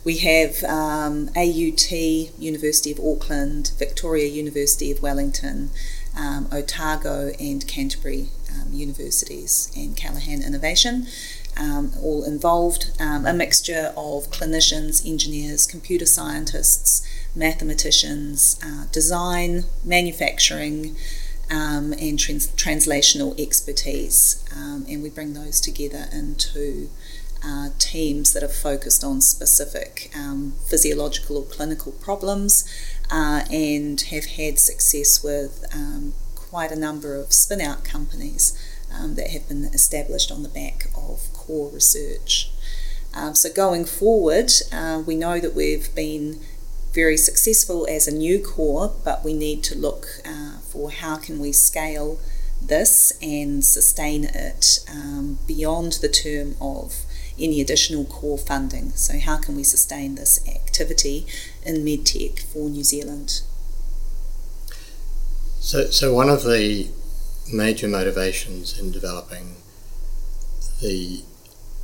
we 0.04 0.18
have 0.18 0.62
um, 0.66 1.30
AUT, 1.38 1.92
University 1.92 2.92
of 2.92 3.00
Auckland, 3.00 3.72
Victoria 3.80 4.28
University 4.28 4.92
of 4.92 5.02
Wellington, 5.02 5.72
um, 6.18 6.50
Otago, 6.52 7.32
and 7.40 7.66
Canterbury 7.66 8.30
um, 8.52 8.74
universities, 8.74 9.72
and 9.76 9.96
Callaghan 9.96 10.44
Innovation. 10.44 11.08
All 12.02 12.24
involved, 12.24 12.92
a 13.02 13.34
mixture 13.34 13.94
of 13.98 14.32
clinicians, 14.32 15.06
engineers, 15.06 15.68
computer 15.68 16.06
scientists, 16.06 17.06
mathematicians, 17.36 18.60
uh, 18.64 18.86
design, 18.92 19.66
manufacturing, 19.84 20.96
um, 21.52 21.94
and 21.94 22.20
trans- 22.20 22.52
translational 22.52 23.40
expertise. 23.40 24.44
Um, 24.56 24.86
and 24.90 25.02
we 25.02 25.10
bring 25.10 25.34
those 25.34 25.60
together 25.60 26.06
into 26.12 26.90
uh, 27.44 27.70
teams 27.80 28.34
that 28.34 28.44
are 28.44 28.50
focused 28.50 29.04
on 29.04 29.22
specific 29.22 30.12
um, 30.16 30.54
physiological 30.68 31.38
or 31.38 31.46
clinical 31.46 31.92
problems 31.94 32.68
uh, 33.10 33.44
and 33.50 34.02
have 34.02 34.26
had 34.26 34.60
success 34.60 35.24
with 35.24 35.66
um, 35.74 36.14
quite 36.36 36.72
a 36.72 36.76
number 36.76 37.16
of 37.16 37.32
spin 37.32 37.62
out 37.62 37.84
companies 37.84 38.58
um, 38.94 39.16
that 39.16 39.30
have 39.30 39.48
been 39.48 39.66
established 39.66 40.32
on 40.32 40.44
the 40.44 40.50
back 40.50 40.88
of 40.96 41.32
core 41.34 41.70
research. 41.70 42.52
Um, 43.14 43.34
so, 43.36 43.52
going 43.52 43.86
forward, 43.86 44.52
uh, 44.72 45.02
we 45.06 45.16
know 45.16 45.40
that 45.40 45.56
we've 45.56 45.94
been 45.96 46.40
very 46.94 47.18
successful 47.18 47.88
as 47.90 48.08
a 48.08 48.16
new 48.16 48.40
core, 48.40 48.94
but 49.04 49.24
we 49.24 49.34
need 49.34 49.64
to 49.64 49.78
look 49.78 50.08
uh, 50.26 50.58
for 50.60 50.92
how 50.92 51.18
can 51.18 51.40
we 51.40 51.52
scale 51.52 52.20
this 52.62 53.14
and 53.22 53.64
sustain 53.64 54.26
it 54.26 54.80
um, 54.92 55.40
beyond 55.48 55.94
the 55.94 56.10
term 56.10 56.56
of 56.60 57.06
any 57.40 57.62
additional 57.62 58.06
core 58.06 58.38
funding. 58.38 58.90
So, 58.92 59.20
how 59.20 59.38
can 59.38 59.56
we 59.56 59.64
sustain 59.64 60.16
this 60.16 60.46
activity 60.48 61.26
in 61.64 61.86
medtech 61.86 62.40
for 62.40 62.70
New 62.70 62.84
Zealand? 62.84 63.42
So, 65.60 65.86
so 65.90 66.14
one 66.14 66.30
of 66.30 66.44
the 66.44 66.90
major 67.52 67.88
motivations 67.88 68.78
in 68.78 68.92
developing 68.92 69.58
the 70.82 71.24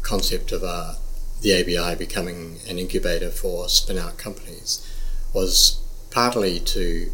concept 0.01 0.51
of 0.51 0.63
uh, 0.63 0.95
the 1.41 1.53
ABI 1.59 1.95
becoming 1.95 2.59
an 2.67 2.79
incubator 2.79 3.29
for 3.29 3.67
spin 3.69 3.97
out 3.97 4.17
companies 4.17 4.85
was 5.35 5.81
partly 6.09 6.59
to 6.61 7.11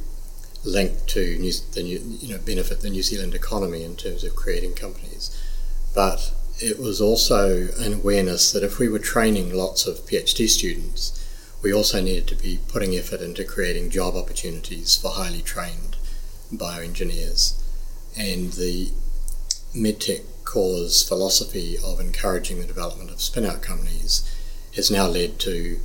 link 0.64 1.08
to 1.08 1.40
New, 1.40 1.52
the 1.74 1.82
new, 1.82 2.00
you 2.22 2.34
know 2.34 2.40
benefit 2.46 2.82
the 2.82 2.90
New 2.90 3.02
Zealand 3.02 3.34
economy 3.34 3.84
in 3.84 3.96
terms 3.96 4.24
of 4.24 4.36
creating 4.36 4.76
companies, 4.76 5.36
but 5.96 6.32
it 6.60 6.80
was 6.80 7.02
also 7.02 7.70
an 7.80 7.94
awareness 7.94 8.52
that 8.52 8.64
if 8.64 8.78
we 8.78 8.88
were 8.88 9.00
training 9.00 9.52
lots 9.54 9.88
of 9.88 10.06
PhD 10.06 10.48
students, 10.48 11.18
we 11.64 11.74
also 11.74 12.00
needed 12.00 12.28
to 12.28 12.36
be 12.36 12.60
putting 12.68 12.96
effort 12.96 13.22
into 13.22 13.44
creating 13.44 13.90
job 13.90 14.16
opportunities 14.16 14.96
for 14.96 15.12
highly 15.12 15.42
trained 15.42 15.98
bioengineers, 16.54 17.60
and 18.16 18.54
the 18.54 18.92
MedTech 19.76 20.24
Core's 20.44 21.02
philosophy 21.02 21.78
of 21.84 22.00
encouraging 22.00 22.60
the 22.60 22.68
development 22.68 23.10
of 23.10 23.22
spin-out 23.22 23.62
companies 23.62 24.30
has 24.76 24.92
now 24.92 25.08
led 25.08 25.40
to, 25.40 25.80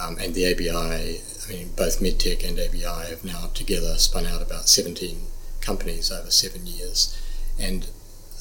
um, 0.00 0.18
and 0.18 0.34
the 0.34 0.46
ABI 0.52 1.20
I 1.48 1.52
mean, 1.52 1.70
both 1.76 2.00
MedTech 2.00 2.46
and 2.46 2.58
ABI 2.58 3.08
have 3.10 3.24
now 3.24 3.50
together 3.54 3.96
spun 3.96 4.26
out 4.26 4.42
about 4.42 4.68
17 4.68 5.22
companies 5.60 6.12
over 6.12 6.30
seven 6.30 6.66
years, 6.66 7.18
and 7.58 7.88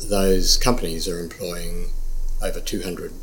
those 0.01 0.57
companies 0.57 1.07
are 1.07 1.19
employing 1.19 1.91
over 2.41 2.59
200 2.59 3.13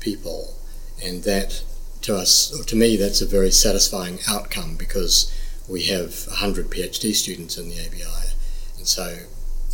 people, 0.00 0.56
and 1.02 1.22
that 1.24 1.62
to 2.02 2.16
us, 2.16 2.58
or 2.58 2.64
to 2.64 2.76
me, 2.76 2.96
that's 2.96 3.20
a 3.20 3.26
very 3.26 3.50
satisfying 3.50 4.20
outcome 4.26 4.76
because 4.76 5.32
we 5.68 5.82
have 5.84 6.26
100 6.28 6.70
PhD 6.70 7.14
students 7.14 7.58
in 7.58 7.68
the 7.68 7.80
ABI, 7.80 8.32
and 8.78 8.86
so 8.86 9.18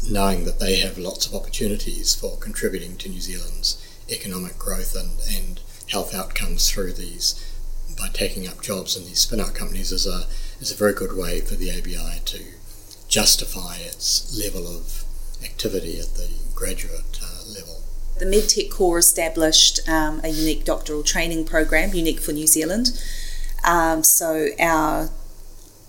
knowing 0.09 0.45
that 0.45 0.59
they 0.59 0.76
have 0.76 0.99
lots 0.99 1.26
of 1.26 1.35
opportunities 1.35 2.14
for 2.14 2.37
contributing 2.38 2.97
to 2.97 3.09
New 3.09 3.21
Zealand's 3.21 3.78
economic 4.11 4.59
growth 4.59 4.97
and, 4.97 5.21
and 5.31 5.61
health 5.88 6.14
outcomes 6.14 6.69
through 6.69 6.92
these 6.92 7.52
by 7.97 8.09
taking 8.09 8.47
up 8.47 8.61
jobs 8.63 8.97
in 8.97 9.05
these 9.05 9.21
spin-out 9.21 9.55
companies 9.55 9.93
is 9.93 10.07
a 10.07 10.27
is 10.61 10.71
a 10.71 10.77
very 10.77 10.93
good 10.93 11.17
way 11.17 11.41
for 11.41 11.55
the 11.55 11.71
ABI 11.71 12.21
to 12.25 12.45
justify 13.09 13.77
its 13.77 14.39
level 14.39 14.67
of 14.67 15.05
activity 15.45 15.99
at 15.99 16.15
the 16.15 16.31
graduate 16.55 17.21
uh, 17.23 17.49
level. 17.53 17.83
The 18.19 18.27
MedTech 18.27 18.71
Core 18.71 18.99
established 18.99 19.81
um, 19.89 20.21
a 20.23 20.29
unique 20.29 20.65
doctoral 20.65 21.03
training 21.03 21.45
program, 21.45 21.93
unique 21.93 22.21
for 22.21 22.33
New 22.33 22.47
Zealand. 22.47 22.93
Um, 23.65 24.05
so 24.05 24.49
our 24.61 25.11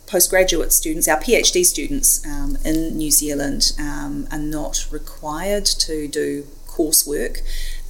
postgraduate 0.08 0.72
students, 0.72 1.08
our 1.08 1.20
PhD 1.20 1.64
students 1.64 2.26
um, 2.26 2.58
in 2.64 2.98
New 2.98 3.12
Zealand, 3.12 3.74
um, 3.80 4.28
are 4.32 4.40
not 4.40 4.88
required 4.92 5.66
to 5.66 6.08
do 6.08 6.48
coursework, 6.68 7.42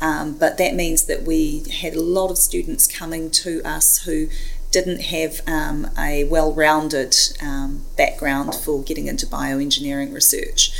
um, 0.03 0.37
but 0.37 0.57
that 0.57 0.75
means 0.75 1.05
that 1.05 1.23
we 1.23 1.63
had 1.81 1.95
a 1.95 2.01
lot 2.01 2.29
of 2.29 2.37
students 2.37 2.85
coming 2.85 3.31
to 3.31 3.61
us 3.63 4.03
who 4.03 4.27
didn't 4.71 5.01
have 5.01 5.41
um, 5.47 5.87
a 5.97 6.25
well 6.25 6.51
rounded 6.53 7.15
um, 7.41 7.85
background 7.95 8.53
for 8.55 8.83
getting 8.83 9.07
into 9.07 9.25
bioengineering 9.25 10.13
research. 10.13 10.71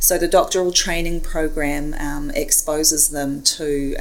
So 0.00 0.18
the 0.18 0.28
doctoral 0.28 0.72
training 0.72 1.20
program 1.20 1.94
um, 1.94 2.30
exposes 2.34 3.10
them 3.10 3.42
to 3.42 3.94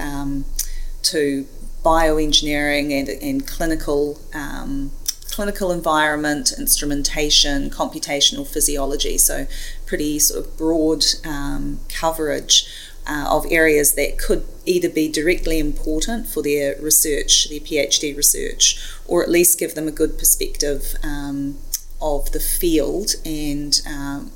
to 1.03 1.47
bioengineering 1.83 2.91
and, 2.91 3.09
and 3.09 3.47
clinical 3.47 4.19
um, 4.33 4.91
clinical 5.31 5.71
environment, 5.71 6.51
instrumentation, 6.57 7.69
computational 7.69 8.45
physiology. 8.45 9.17
So 9.17 9.47
pretty 9.85 10.19
sort 10.19 10.45
of 10.45 10.57
broad 10.57 11.03
um, 11.25 11.79
coverage 11.89 12.67
uh, 13.11 13.25
of 13.29 13.45
areas 13.51 13.95
that 13.95 14.17
could 14.17 14.43
either 14.65 14.89
be 14.89 15.11
directly 15.11 15.59
important 15.59 16.27
for 16.27 16.41
their 16.41 16.75
research, 16.81 17.49
their 17.49 17.59
PhD 17.59 18.15
research, 18.15 18.79
or 19.05 19.21
at 19.21 19.29
least 19.29 19.59
give 19.59 19.75
them 19.75 19.87
a 19.87 19.91
good 19.91 20.17
perspective 20.17 20.95
um, 21.03 21.57
of 22.01 22.31
the 22.31 22.39
field 22.39 23.15
and 23.25 23.81
um, 23.85 24.31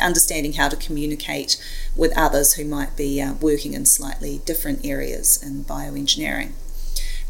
understanding 0.00 0.52
how 0.52 0.68
to 0.68 0.76
communicate 0.76 1.60
with 1.96 2.16
others 2.16 2.54
who 2.54 2.64
might 2.64 2.96
be 2.96 3.20
uh, 3.20 3.34
working 3.34 3.74
in 3.74 3.84
slightly 3.84 4.40
different 4.44 4.86
areas 4.86 5.42
in 5.42 5.64
bioengineering. 5.64 6.52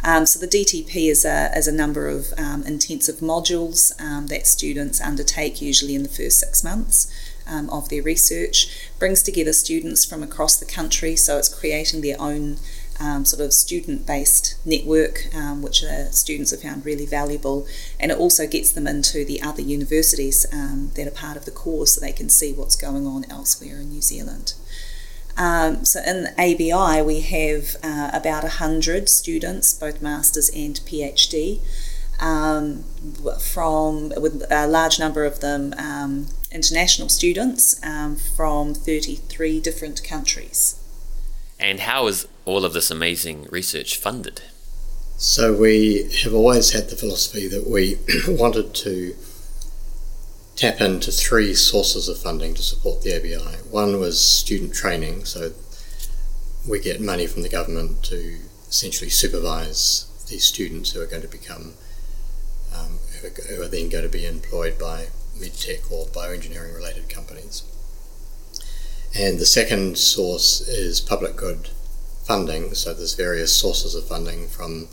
Um, 0.04 0.26
so 0.26 0.38
the 0.38 0.48
DTP 0.48 1.08
is 1.08 1.24
a, 1.24 1.50
is 1.56 1.68
a 1.68 1.72
number 1.72 2.08
of 2.08 2.34
um, 2.36 2.64
intensive 2.64 3.16
modules 3.16 3.98
um, 4.00 4.26
that 4.26 4.46
students 4.46 5.00
undertake 5.00 5.62
usually 5.62 5.94
in 5.94 6.02
the 6.02 6.08
first 6.08 6.40
six 6.40 6.62
months 6.62 7.10
um, 7.46 7.68
of 7.70 7.88
their 7.88 8.02
research, 8.02 8.90
brings 8.98 9.22
together 9.22 9.52
students 9.52 10.04
from 10.04 10.22
across 10.22 10.56
the 10.56 10.66
country, 10.66 11.16
so 11.16 11.38
it's 11.38 11.48
creating 11.48 12.00
their 12.00 12.20
own 12.20 12.58
um, 13.00 13.24
sort 13.24 13.42
of 13.42 13.52
student 13.52 14.06
based 14.06 14.56
network, 14.64 15.34
um, 15.34 15.62
which 15.62 15.84
students 16.10 16.50
have 16.50 16.62
found 16.62 16.84
really 16.84 17.06
valuable. 17.06 17.66
And 17.98 18.12
it 18.12 18.18
also 18.18 18.46
gets 18.46 18.72
them 18.72 18.86
into 18.86 19.24
the 19.24 19.42
other 19.42 19.62
universities 19.62 20.46
um, 20.52 20.92
that 20.94 21.06
are 21.06 21.12
part 21.12 21.36
of 21.36 21.44
the 21.44 21.50
course 21.50 21.94
so 21.94 22.00
they 22.00 22.12
can 22.12 22.28
see 22.28 22.52
what's 22.52 22.76
going 22.76 23.06
on 23.06 23.24
elsewhere 23.30 23.80
in 23.80 23.90
New 23.90 24.02
Zealand. 24.02 24.54
Um, 25.36 25.84
so 25.84 26.00
in 26.00 26.28
ABI, 26.38 27.02
we 27.02 27.20
have 27.20 27.76
uh, 27.82 28.10
about 28.12 28.42
100 28.42 29.08
students, 29.08 29.72
both 29.72 30.02
masters 30.02 30.50
and 30.50 30.76
PhD, 30.80 31.60
um, 32.20 32.84
from 33.40 34.10
with 34.10 34.44
a 34.50 34.66
large 34.66 34.98
number 34.98 35.24
of 35.24 35.40
them 35.40 35.74
um, 35.78 36.26
international 36.52 37.08
students 37.08 37.80
um, 37.84 38.16
from 38.16 38.74
33 38.74 39.60
different 39.60 40.04
countries. 40.04 40.78
And 41.58 41.80
how 41.80 42.06
is 42.06 42.26
all 42.44 42.64
of 42.64 42.72
this 42.72 42.90
amazing 42.90 43.46
research 43.50 43.96
funded? 43.96 44.42
So 45.16 45.54
we 45.54 46.10
have 46.24 46.34
always 46.34 46.72
had 46.72 46.88
the 46.88 46.96
philosophy 46.96 47.46
that 47.48 47.68
we 47.68 47.98
wanted 48.28 48.74
to 48.74 49.14
tap 50.56 50.80
into 50.80 51.10
three 51.10 51.54
sources 51.54 52.08
of 52.08 52.18
funding 52.18 52.54
to 52.54 52.62
support 52.62 53.02
the 53.02 53.16
ABI. 53.16 53.58
One 53.70 53.98
was 54.00 54.20
student 54.20 54.74
training, 54.74 55.24
so 55.24 55.52
we 56.68 56.80
get 56.80 57.00
money 57.00 57.26
from 57.26 57.42
the 57.42 57.48
government 57.48 58.02
to 58.04 58.38
essentially 58.68 59.10
supervise 59.10 60.06
these 60.28 60.44
students 60.44 60.92
who 60.92 61.00
are 61.00 61.06
going 61.06 61.22
to 61.22 61.28
become, 61.28 61.74
um, 62.74 62.98
who, 63.20 63.62
are, 63.62 63.68
then 63.68 63.88
going 63.88 64.04
to 64.04 64.10
be 64.10 64.26
employed 64.26 64.78
by 64.78 65.06
medtech 65.42 65.90
or 65.90 66.06
bioengineering 66.06 66.74
related 66.74 67.08
companies. 67.08 67.64
And 69.14 69.38
the 69.38 69.46
second 69.46 69.98
source 69.98 70.60
is 70.66 71.00
public 71.00 71.36
good 71.36 71.68
funding, 72.24 72.74
so 72.74 72.94
there's 72.94 73.14
various 73.14 73.54
sources 73.54 73.94
of 73.94 74.06
funding 74.06 74.48
from 74.48 74.88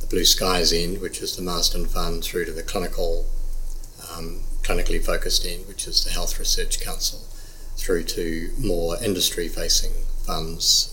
the 0.00 0.06
Blue 0.06 0.24
Skies 0.24 0.72
end, 0.72 1.00
which 1.00 1.20
is 1.20 1.36
the 1.36 1.42
Marsden 1.42 1.86
Fund, 1.86 2.24
through 2.24 2.46
to 2.46 2.52
the 2.52 2.62
clinical 2.62 3.26
um, 4.16 4.42
clinically 4.62 5.04
focused 5.04 5.46
end, 5.46 5.68
which 5.68 5.86
is 5.86 6.04
the 6.04 6.10
Health 6.10 6.38
Research 6.38 6.80
Council, 6.80 7.20
through 7.76 8.04
to 8.04 8.50
more 8.58 8.96
industry 9.02 9.48
facing 9.48 9.92
funds 10.26 10.90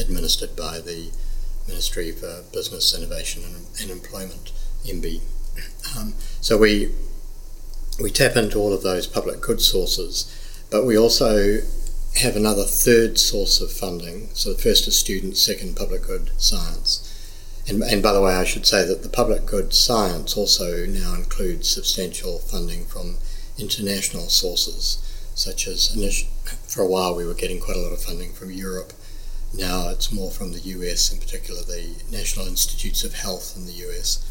administered 0.00 0.56
by 0.56 0.80
the 0.80 1.12
Ministry 1.68 2.10
for 2.10 2.42
Business, 2.52 2.96
Innovation 2.96 3.42
and, 3.44 3.66
and 3.80 3.90
Employment, 3.90 4.52
MBIE. 4.84 5.20
Um, 5.96 6.14
so 6.40 6.56
we 6.56 6.90
we 8.00 8.10
tap 8.10 8.36
into 8.36 8.58
all 8.58 8.72
of 8.72 8.82
those 8.82 9.06
public 9.06 9.40
good 9.40 9.60
sources, 9.60 10.26
but 10.70 10.84
we 10.84 10.96
also 10.96 11.60
have 12.16 12.36
another 12.36 12.64
third 12.64 13.18
source 13.18 13.60
of 13.60 13.72
funding. 13.72 14.28
So 14.34 14.52
the 14.52 14.62
first 14.62 14.86
is 14.86 14.98
students, 14.98 15.40
second 15.40 15.76
public 15.76 16.02
good 16.02 16.30
science. 16.36 17.08
And, 17.68 17.82
and 17.82 18.02
by 18.02 18.12
the 18.12 18.20
way, 18.20 18.34
I 18.34 18.44
should 18.44 18.66
say 18.66 18.84
that 18.84 19.02
the 19.02 19.08
public 19.08 19.46
good 19.46 19.72
science 19.72 20.36
also 20.36 20.84
now 20.86 21.14
includes 21.14 21.68
substantial 21.68 22.38
funding 22.38 22.84
from 22.86 23.16
international 23.58 24.28
sources, 24.28 24.98
such 25.34 25.66
as 25.66 25.94
for 26.66 26.82
a 26.82 26.88
while 26.88 27.14
we 27.14 27.24
were 27.24 27.34
getting 27.34 27.60
quite 27.60 27.76
a 27.76 27.80
lot 27.80 27.92
of 27.92 28.02
funding 28.02 28.32
from 28.32 28.50
Europe. 28.50 28.92
Now 29.54 29.90
it's 29.90 30.12
more 30.12 30.30
from 30.30 30.52
the 30.52 30.60
US, 30.60 31.12
in 31.12 31.20
particular 31.20 31.62
the 31.62 31.94
National 32.10 32.46
Institutes 32.46 33.04
of 33.04 33.14
Health 33.14 33.54
in 33.56 33.66
the 33.66 33.88
US. 33.88 34.26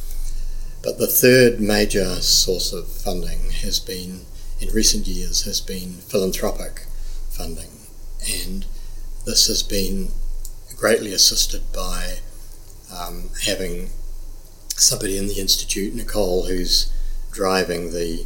But 0.83 0.97
the 0.97 1.07
third 1.07 1.59
major 1.59 2.21
source 2.21 2.73
of 2.73 2.87
funding 2.87 3.51
has 3.51 3.79
been, 3.79 4.25
in 4.59 4.69
recent 4.69 5.05
years, 5.05 5.43
has 5.43 5.61
been 5.61 5.93
philanthropic 5.93 6.87
funding. 7.29 7.69
And 8.27 8.65
this 9.25 9.47
has 9.47 9.61
been 9.61 10.09
greatly 10.75 11.13
assisted 11.13 11.61
by 11.71 12.19
um, 12.91 13.29
having 13.45 13.89
somebody 14.75 15.17
in 15.17 15.27
the 15.27 15.39
institute, 15.39 15.93
Nicole, 15.93 16.45
who's 16.47 16.91
driving 17.31 17.91
the, 17.91 18.25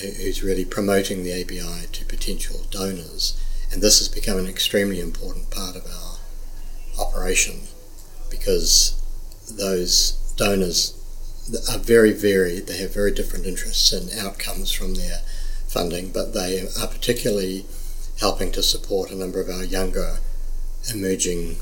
who's 0.00 0.42
really 0.42 0.64
promoting 0.64 1.22
the 1.22 1.42
ABI 1.42 1.86
to 1.92 2.04
potential 2.06 2.62
donors, 2.70 3.38
and 3.70 3.82
this 3.82 3.98
has 3.98 4.08
become 4.08 4.38
an 4.38 4.46
extremely 4.46 5.00
important 5.00 5.50
part 5.50 5.76
of 5.76 5.84
our 5.86 6.18
operation 6.98 7.60
because 8.30 9.00
those 9.50 10.12
donors 10.36 10.94
are 11.70 11.78
very 11.78 12.12
varied. 12.12 12.66
They 12.66 12.78
have 12.78 12.94
very 12.94 13.12
different 13.12 13.46
interests 13.46 13.92
and 13.92 14.10
outcomes 14.18 14.72
from 14.72 14.94
their 14.94 15.20
funding, 15.68 16.10
but 16.10 16.34
they 16.34 16.66
are 16.80 16.86
particularly 16.86 17.66
helping 18.20 18.50
to 18.52 18.62
support 18.62 19.10
a 19.10 19.16
number 19.16 19.40
of 19.40 19.48
our 19.48 19.64
younger 19.64 20.18
emerging 20.92 21.56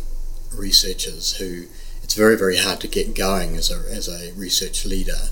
researchers 0.57 1.37
who 1.37 1.65
it's 2.03 2.15
very, 2.15 2.37
very 2.37 2.59
hard 2.59 2.81
to 2.81 2.89
get 2.89 3.15
going 3.15 3.57
as 3.57 3.71
a, 3.71 3.77
as 3.91 4.09
a 4.09 4.33
research 4.35 4.85
leader. 4.85 5.31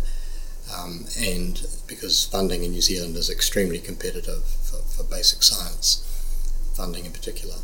Um, 0.75 1.05
and 1.21 1.67
because 1.87 2.25
funding 2.25 2.65
in 2.65 2.71
New 2.71 2.81
Zealand 2.81 3.15
is 3.17 3.29
extremely 3.29 3.79
competitive 3.79 4.45
for, 4.45 4.79
for 4.79 5.05
basic 5.05 5.43
science, 5.43 6.03
funding 6.75 7.05
in 7.05 7.13
particular. 7.13 7.57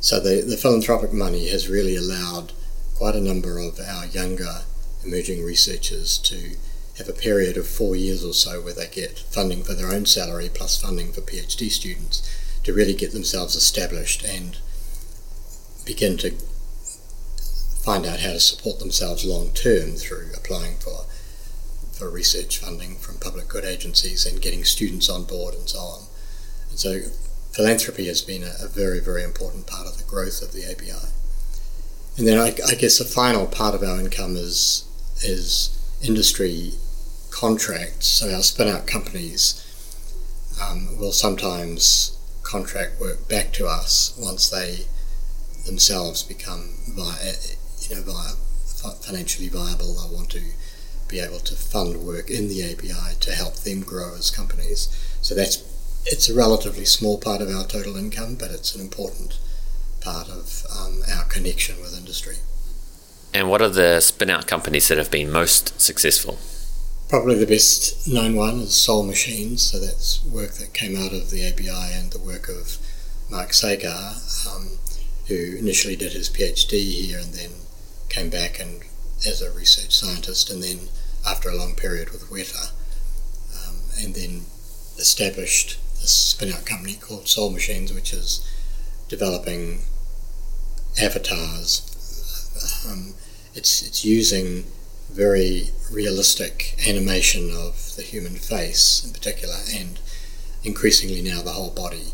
So 0.00 0.18
the, 0.18 0.42
the 0.42 0.56
philanthropic 0.56 1.12
money 1.12 1.48
has 1.50 1.68
really 1.68 1.94
allowed 1.94 2.52
quite 2.96 3.14
a 3.14 3.20
number 3.20 3.58
of 3.58 3.78
our 3.78 4.06
younger 4.06 4.62
emerging 5.04 5.44
researchers 5.44 6.18
to 6.18 6.56
have 6.98 7.08
a 7.08 7.12
period 7.12 7.56
of 7.56 7.66
four 7.66 7.94
years 7.94 8.24
or 8.24 8.34
so 8.34 8.60
where 8.60 8.74
they 8.74 8.88
get 8.88 9.18
funding 9.18 9.62
for 9.62 9.74
their 9.74 9.92
own 9.92 10.04
salary 10.04 10.50
plus 10.52 10.80
funding 10.80 11.12
for 11.12 11.20
PhD 11.20 11.70
students 11.70 12.28
to 12.64 12.72
really 12.72 12.94
get 12.94 13.12
themselves 13.12 13.54
established 13.54 14.24
and 14.24 14.58
begin 15.86 16.16
to 16.18 16.32
find 17.82 18.04
out 18.04 18.20
how 18.20 18.32
to 18.32 18.40
support 18.40 18.80
themselves 18.80 19.24
long 19.24 19.50
term 19.52 19.92
through 19.92 20.30
applying 20.36 20.76
for 20.76 21.06
for 21.92 22.10
research 22.10 22.58
funding 22.58 22.96
from 22.96 23.18
public 23.18 23.48
good 23.48 23.64
agencies 23.64 24.24
and 24.24 24.40
getting 24.40 24.62
students 24.62 25.08
on 25.08 25.24
board 25.24 25.54
and 25.54 25.68
so 25.68 25.78
on. 25.78 26.02
And 26.70 26.78
so 26.78 27.00
philanthropy 27.52 28.06
has 28.06 28.22
been 28.22 28.44
a, 28.44 28.52
a 28.62 28.68
very, 28.68 29.00
very 29.00 29.24
important 29.24 29.66
part 29.66 29.86
of 29.86 29.98
the 29.98 30.04
growth 30.04 30.40
of 30.40 30.52
the 30.52 30.64
ABI. 30.64 31.08
And 32.16 32.26
then 32.26 32.38
I, 32.38 32.54
I 32.68 32.74
guess 32.74 32.98
the 32.98 33.04
final 33.04 33.46
part 33.46 33.74
of 33.74 33.82
our 33.82 33.98
income 33.98 34.36
is 34.36 34.87
is 35.22 35.74
industry 36.02 36.72
contracts. 37.30 38.06
So 38.06 38.32
our 38.34 38.42
spin 38.42 38.68
out 38.68 38.86
companies 38.86 39.64
um, 40.62 40.98
will 40.98 41.12
sometimes 41.12 42.16
contract 42.42 43.00
work 43.00 43.28
back 43.28 43.52
to 43.52 43.66
us 43.66 44.16
once 44.18 44.48
they 44.48 44.86
themselves 45.66 46.22
become 46.22 46.70
via, 46.88 47.34
you 47.88 47.96
know, 47.96 48.02
via 48.02 48.32
financially 49.02 49.48
viable. 49.48 49.98
I 49.98 50.12
want 50.12 50.30
to 50.30 50.42
be 51.08 51.20
able 51.20 51.40
to 51.40 51.54
fund 51.54 51.96
work 51.96 52.30
in 52.30 52.48
the 52.48 52.64
ABI 52.64 53.16
to 53.20 53.32
help 53.32 53.54
them 53.56 53.80
grow 53.80 54.14
as 54.16 54.30
companies. 54.30 54.88
So 55.20 55.34
that's 55.34 55.62
it's 56.06 56.28
a 56.28 56.34
relatively 56.34 56.84
small 56.84 57.18
part 57.18 57.42
of 57.42 57.50
our 57.50 57.66
total 57.66 57.96
income, 57.96 58.36
but 58.36 58.50
it's 58.50 58.74
an 58.74 58.80
important 58.80 59.38
part 60.00 60.28
of 60.28 60.64
um, 60.74 61.02
our 61.12 61.24
connection 61.24 61.80
with 61.82 61.96
industry. 61.96 62.36
And 63.38 63.48
what 63.48 63.62
are 63.62 63.68
the 63.68 64.00
spin 64.00 64.30
out 64.30 64.48
companies 64.48 64.88
that 64.88 64.98
have 64.98 65.12
been 65.12 65.30
most 65.30 65.80
successful? 65.80 66.38
Probably 67.08 67.36
the 67.36 67.46
best 67.46 68.08
known 68.08 68.34
one 68.34 68.58
is 68.58 68.74
Soul 68.74 69.04
Machines, 69.04 69.62
so 69.62 69.78
that's 69.78 70.24
work 70.24 70.54
that 70.54 70.74
came 70.74 70.96
out 70.96 71.12
of 71.12 71.30
the 71.30 71.46
ABI 71.46 71.94
and 71.94 72.10
the 72.10 72.18
work 72.18 72.48
of 72.48 72.78
Mark 73.30 73.52
Sagar, 73.52 74.16
um, 74.50 74.70
who 75.28 75.56
initially 75.56 75.94
did 75.94 76.14
his 76.14 76.28
PhD 76.28 77.06
here 77.06 77.20
and 77.20 77.32
then 77.32 77.50
came 78.08 78.28
back 78.28 78.58
and 78.58 78.82
as 79.24 79.40
a 79.40 79.52
research 79.52 79.94
scientist, 79.94 80.50
and 80.50 80.60
then 80.60 80.88
after 81.24 81.48
a 81.48 81.56
long 81.56 81.76
period 81.76 82.10
with 82.10 82.28
Weta, 82.30 82.72
um, 83.68 83.76
and 84.02 84.16
then 84.16 84.46
established 84.98 85.78
a 86.02 86.08
spin-out 86.08 86.66
company 86.66 86.94
called 86.94 87.28
Soul 87.28 87.50
Machines, 87.50 87.94
which 87.94 88.12
is 88.12 88.44
developing 89.06 89.82
avatars. 91.00 91.84
Um, 92.84 93.14
it's 93.58 93.82
it's 93.82 94.04
using 94.04 94.64
very 95.10 95.70
realistic 95.90 96.76
animation 96.86 97.50
of 97.50 97.96
the 97.96 98.02
human 98.02 98.36
face 98.36 99.04
in 99.04 99.12
particular, 99.12 99.56
and 99.74 99.98
increasingly 100.62 101.20
now 101.20 101.42
the 101.42 101.56
whole 101.58 101.70
body, 101.70 102.12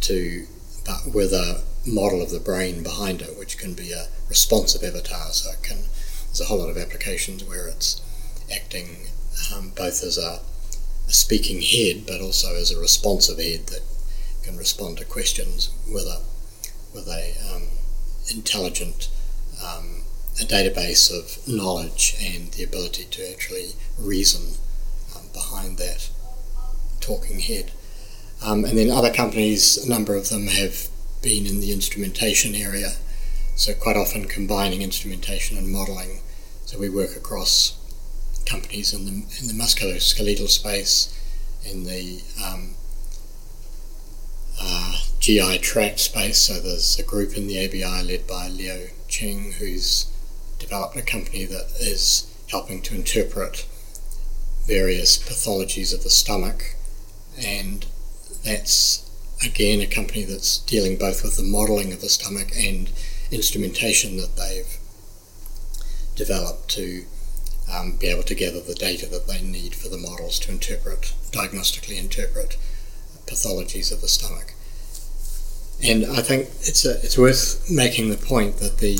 to 0.00 0.46
but 0.86 1.14
with 1.14 1.32
a 1.32 1.62
model 1.84 2.22
of 2.22 2.30
the 2.30 2.40
brain 2.40 2.82
behind 2.82 3.20
it, 3.20 3.38
which 3.38 3.58
can 3.58 3.74
be 3.74 3.92
a 3.92 4.08
responsive 4.28 4.82
avatar. 4.82 5.30
So 5.32 5.50
it 5.50 5.62
can 5.62 5.78
there's 6.26 6.40
a 6.40 6.46
whole 6.46 6.58
lot 6.58 6.70
of 6.70 6.78
applications 6.78 7.44
where 7.44 7.68
it's 7.68 8.00
acting 8.50 9.08
um, 9.54 9.72
both 9.76 10.02
as 10.02 10.16
a, 10.16 10.40
a, 11.08 11.12
speaking 11.12 11.60
head, 11.60 12.06
but 12.06 12.22
also 12.22 12.54
as 12.56 12.70
a 12.70 12.80
responsive 12.80 13.38
head 13.38 13.66
that 13.66 13.82
can 14.42 14.56
respond 14.56 14.96
to 14.98 15.04
questions 15.04 15.70
with 15.92 16.04
a 16.04 16.22
with 16.94 17.06
a 17.06 17.34
um, 17.52 17.64
intelligent 18.30 19.10
um, 19.62 20.05
a 20.40 20.44
database 20.44 21.10
of 21.10 21.46
knowledge 21.48 22.16
and 22.20 22.52
the 22.52 22.62
ability 22.62 23.04
to 23.04 23.30
actually 23.30 23.72
reason 23.98 24.58
um, 25.16 25.28
behind 25.32 25.78
that 25.78 26.10
talking 27.00 27.40
head. 27.40 27.72
Um, 28.44 28.64
and 28.64 28.76
then 28.76 28.90
other 28.90 29.12
companies, 29.12 29.78
a 29.78 29.88
number 29.88 30.14
of 30.14 30.28
them 30.28 30.48
have 30.48 30.88
been 31.22 31.46
in 31.46 31.60
the 31.60 31.72
instrumentation 31.72 32.54
area, 32.54 32.92
so 33.54 33.72
quite 33.72 33.96
often 33.96 34.26
combining 34.26 34.82
instrumentation 34.82 35.56
and 35.56 35.68
modelling. 35.68 36.20
So 36.66 36.78
we 36.78 36.90
work 36.90 37.16
across 37.16 37.78
companies 38.44 38.92
in 38.92 39.04
the 39.06 39.12
in 39.40 39.48
the 39.48 39.54
musculoskeletal 39.54 40.48
space, 40.48 41.18
in 41.64 41.84
the 41.84 42.22
um, 42.44 42.74
uh, 44.60 44.98
GI 45.18 45.58
tract 45.58 46.00
space. 46.00 46.38
So 46.38 46.60
there's 46.60 46.98
a 46.98 47.02
group 47.02 47.36
in 47.36 47.46
the 47.46 47.64
ABI 47.64 48.02
led 48.02 48.26
by 48.26 48.48
Leo 48.48 48.88
Cheng 49.08 49.52
who's 49.52 50.06
developed 50.66 50.96
a 50.96 51.02
company 51.02 51.44
that 51.44 51.70
is 51.78 52.26
helping 52.50 52.82
to 52.82 52.94
interpret 52.94 53.66
various 54.66 55.16
pathologies 55.16 55.94
of 55.94 56.02
the 56.02 56.10
stomach, 56.10 56.74
and 57.38 57.86
that's 58.44 59.08
again 59.44 59.80
a 59.80 59.86
company 59.86 60.24
that's 60.24 60.58
dealing 60.58 60.96
both 60.96 61.22
with 61.22 61.36
the 61.36 61.42
modelling 61.42 61.92
of 61.92 62.00
the 62.00 62.08
stomach 62.08 62.48
and 62.56 62.90
instrumentation 63.30 64.16
that 64.16 64.34
they've 64.36 64.78
developed 66.16 66.68
to 66.68 67.04
um, 67.72 67.96
be 67.96 68.08
able 68.08 68.22
to 68.24 68.34
gather 68.34 68.60
the 68.60 68.74
data 68.74 69.06
that 69.06 69.28
they 69.28 69.42
need 69.42 69.74
for 69.74 69.88
the 69.88 69.98
models 69.98 70.38
to 70.40 70.50
interpret, 70.50 71.14
diagnostically 71.30 71.98
interpret 71.98 72.56
pathologies 73.26 73.92
of 73.92 74.00
the 74.00 74.08
stomach. 74.08 74.54
And 75.84 76.06
I 76.06 76.22
think 76.22 76.46
it's 76.62 76.84
a, 76.84 76.94
it's 77.02 77.18
worth 77.18 77.70
making 77.70 78.08
the 78.08 78.16
point 78.16 78.56
that 78.58 78.78
the 78.78 78.98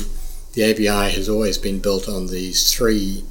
the 0.57 0.71
ABI 0.71 1.11
has 1.13 1.29
always 1.29 1.59
been 1.59 1.77
built 1.77 2.09
on 2.09 2.25
these 2.25 2.73
three 2.73 3.23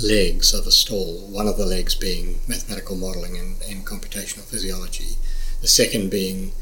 legs 0.00 0.54
of 0.54 0.68
a 0.68 0.70
stall, 0.70 1.26
One 1.32 1.48
of 1.48 1.56
the 1.56 1.66
legs 1.66 1.96
being 1.96 2.38
mathematical 2.46 2.94
modelling 2.94 3.36
and, 3.36 3.60
and 3.68 3.84
computational 3.84 4.44
physiology. 4.44 5.16
The 5.62 5.66
second 5.66 6.12
being 6.12 6.52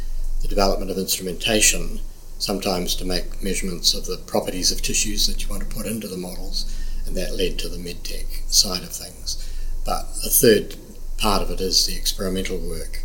the 0.41 0.49
development 0.49 0.91
of 0.91 0.97
instrumentation, 0.97 2.01
sometimes 2.39 2.95
to 2.95 3.05
make 3.05 3.43
measurements 3.43 3.93
of 3.93 4.07
the 4.07 4.17
properties 4.17 4.73
of 4.73 4.81
tissues 4.81 5.27
that 5.27 5.43
you 5.43 5.51
want 5.51 5.69
to 5.69 5.77
put 5.77 5.85
into 5.85 6.09
the 6.09 6.17
models, 6.17 6.65
and 7.05 7.15
that 7.15 7.35
led 7.35 7.59
to 7.59 7.69
the 7.69 7.77
medtech 7.77 8.51
side 8.51 8.83
of 8.83 8.95
things. 8.95 9.37
But 9.85 10.07
a 10.25 10.31
third 10.31 10.77
part 11.19 11.43
of 11.43 11.51
it 11.51 11.61
is 11.61 11.85
the 11.85 11.97
experimental 11.97 12.57
work. 12.57 13.03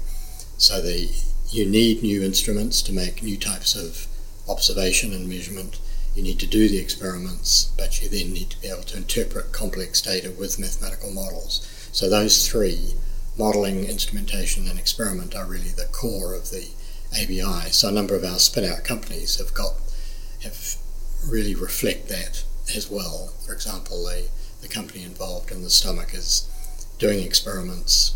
So 0.57 0.79
the 0.79 1.13
you 1.49 1.65
need 1.65 2.01
new 2.01 2.23
instruments 2.23 2.81
to 2.84 2.93
make 2.93 3.21
new 3.21 3.38
types 3.38 3.75
of 3.75 4.07
observation 4.47 5.12
and 5.12 5.27
measurement. 5.27 5.77
You 6.15 6.24
need 6.24 6.39
to 6.39 6.47
do 6.47 6.67
the 6.67 6.80
experiments, 6.80 7.71
but 7.78 8.02
you 8.02 8.10
then 8.10 8.34
need 8.34 8.50
to 8.50 8.62
be 8.62 8.67
able 8.67 8.84
to 8.84 8.97
interpret 8.97 9.52
complex 9.52 10.02
data 10.02 10.32
with 10.32 10.60
mathematical 10.60 11.12
models. 11.12 11.65
So 11.91 12.10
those 12.10 12.47
three, 12.47 12.95
modelling, 13.38 13.86
instrumentation 13.86 14.67
and 14.67 14.78
experiment, 14.78 15.36
are 15.36 15.45
really 15.45 15.69
the 15.69 15.89
core 15.91 16.34
of 16.34 16.50
the 16.50 16.67
ABI. 17.13 17.71
So 17.71 17.89
a 17.89 17.91
number 17.91 18.15
of 18.15 18.24
our 18.24 18.39
spin-out 18.39 18.84
companies 18.84 19.38
have 19.38 19.54
got 19.54 19.76
have 20.43 20.76
really 21.26 21.56
reflect 21.56 22.10
that 22.10 22.43
as 22.76 22.89
well. 22.89 23.34
For 23.45 23.54
example, 23.54 24.04
the, 24.06 24.28
the 24.62 24.67
company 24.67 25.04
involved 25.04 25.52
in 25.52 25.63
the 25.63 25.69
stomach 25.69 26.13
is 26.13 26.50
doing 26.97 27.24
experiments 27.24 28.15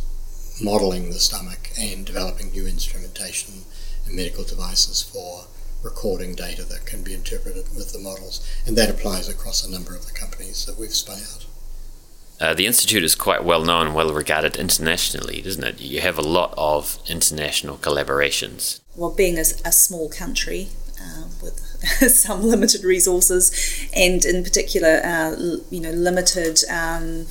modelling 0.61 1.09
the 1.09 1.19
stomach 1.19 1.71
and 1.77 2.05
developing 2.05 2.51
new 2.51 2.65
instrumentation 2.65 3.63
and 4.05 4.15
medical 4.15 4.43
devices 4.43 5.01
for 5.01 5.47
recording 5.83 6.35
data 6.35 6.63
that 6.63 6.85
can 6.85 7.03
be 7.03 7.13
interpreted 7.13 7.65
with 7.75 7.93
the 7.93 7.99
models. 7.99 8.45
And 8.65 8.77
that 8.77 8.89
applies 8.89 9.29
across 9.29 9.65
a 9.65 9.71
number 9.71 9.95
of 9.95 10.05
the 10.05 10.11
companies 10.11 10.65
that 10.65 10.77
we've 10.77 10.93
spun 10.93 11.19
out. 11.19 11.45
Uh, 12.39 12.53
the 12.53 12.65
Institute 12.65 13.03
is 13.03 13.15
quite 13.15 13.45
well 13.45 13.63
known 13.63 13.87
and 13.87 13.95
well 13.95 14.13
regarded 14.13 14.57
internationally, 14.57 15.41
doesn't 15.41 15.63
it? 15.63 15.79
You 15.79 16.01
have 16.01 16.17
a 16.17 16.21
lot 16.21 16.53
of 16.57 16.99
international 17.07 17.77
collaborations. 17.77 18.81
Well, 18.95 19.11
being 19.11 19.37
a, 19.37 19.45
a 19.63 19.71
small 19.71 20.09
country 20.09 20.67
uh, 21.01 21.23
with 21.41 21.59
some 22.11 22.43
limited 22.43 22.83
resources, 22.83 23.87
and 23.95 24.25
in 24.25 24.43
particular, 24.43 25.01
uh, 25.03 25.35
you 25.69 25.79
know, 25.79 25.91
limited 25.91 26.59
um, 26.69 27.27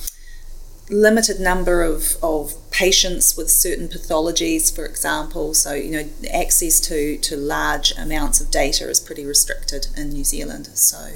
limited 0.89 1.39
number 1.39 1.81
of, 1.81 2.17
of 2.21 2.53
patients 2.71 3.35
with 3.35 3.49
certain 3.49 3.87
pathologies, 3.87 4.73
for 4.73 4.85
example. 4.85 5.53
So, 5.53 5.73
you 5.73 5.91
know, 5.91 6.09
access 6.31 6.79
to, 6.81 7.17
to 7.17 7.35
large 7.35 7.91
amounts 7.97 8.39
of 8.39 8.51
data 8.51 8.87
is 8.89 8.99
pretty 8.99 9.25
restricted 9.25 9.87
in 9.97 10.09
New 10.09 10.23
Zealand. 10.23 10.67
So, 10.67 11.13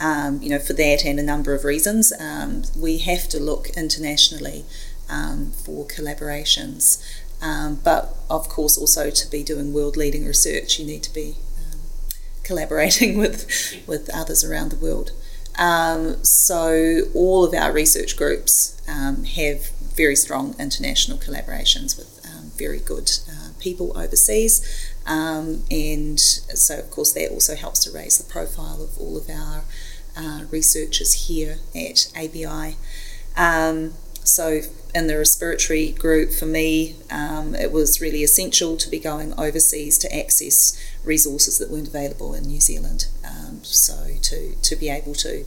um, 0.00 0.40
you 0.42 0.48
know, 0.48 0.58
for 0.58 0.72
that 0.74 1.04
and 1.04 1.20
a 1.20 1.22
number 1.22 1.54
of 1.54 1.64
reasons, 1.64 2.12
um, 2.18 2.62
we 2.76 2.98
have 2.98 3.28
to 3.28 3.40
look 3.40 3.68
internationally 3.76 4.64
um, 5.10 5.50
for 5.50 5.86
collaborations. 5.86 7.02
Um, 7.42 7.80
but 7.82 8.16
of 8.30 8.48
course, 8.48 8.78
also 8.78 9.10
to 9.10 9.30
be 9.30 9.42
doing 9.42 9.74
world 9.74 9.96
leading 9.96 10.24
research, 10.24 10.78
you 10.78 10.86
need 10.86 11.02
to 11.02 11.12
be 11.12 11.36
um, 11.58 11.80
collaborating 12.44 13.18
with, 13.22 13.46
with 13.86 14.08
others 14.14 14.42
around 14.42 14.70
the 14.70 14.76
world. 14.76 15.12
Um, 15.58 16.24
so 16.24 17.02
all 17.14 17.44
of 17.44 17.54
our 17.54 17.72
research 17.72 18.16
groups 18.16 18.80
um, 18.88 19.24
have 19.24 19.68
very 19.94 20.16
strong 20.16 20.54
international 20.58 21.18
collaborations 21.18 21.96
with 21.98 22.24
um, 22.26 22.50
very 22.56 22.80
good 22.80 23.10
uh, 23.28 23.50
people 23.60 23.96
overseas. 23.96 24.90
Um, 25.06 25.64
and 25.70 26.18
so, 26.18 26.78
of 26.78 26.90
course, 26.90 27.12
that 27.12 27.30
also 27.30 27.56
helps 27.56 27.84
to 27.84 27.90
raise 27.90 28.18
the 28.18 28.30
profile 28.30 28.82
of 28.82 28.98
all 28.98 29.16
of 29.16 29.28
our 29.28 29.64
uh, 30.16 30.44
researchers 30.50 31.28
here 31.28 31.58
at 31.74 32.10
ABI. 32.16 32.76
Um, 33.36 33.94
so, 34.24 34.60
in 34.94 35.06
the 35.08 35.18
respiratory 35.18 35.90
group, 35.90 36.32
for 36.32 36.46
me, 36.46 36.96
um, 37.10 37.54
it 37.54 37.72
was 37.72 38.00
really 38.00 38.22
essential 38.22 38.76
to 38.76 38.90
be 38.90 38.98
going 38.98 39.32
overseas 39.38 39.98
to 39.98 40.16
access 40.16 40.78
resources 41.04 41.58
that 41.58 41.70
weren't 41.70 41.88
available 41.88 42.34
in 42.34 42.44
New 42.44 42.60
Zealand. 42.60 43.06
So, 43.62 44.16
to, 44.22 44.54
to 44.54 44.76
be 44.76 44.88
able 44.88 45.14
to 45.16 45.44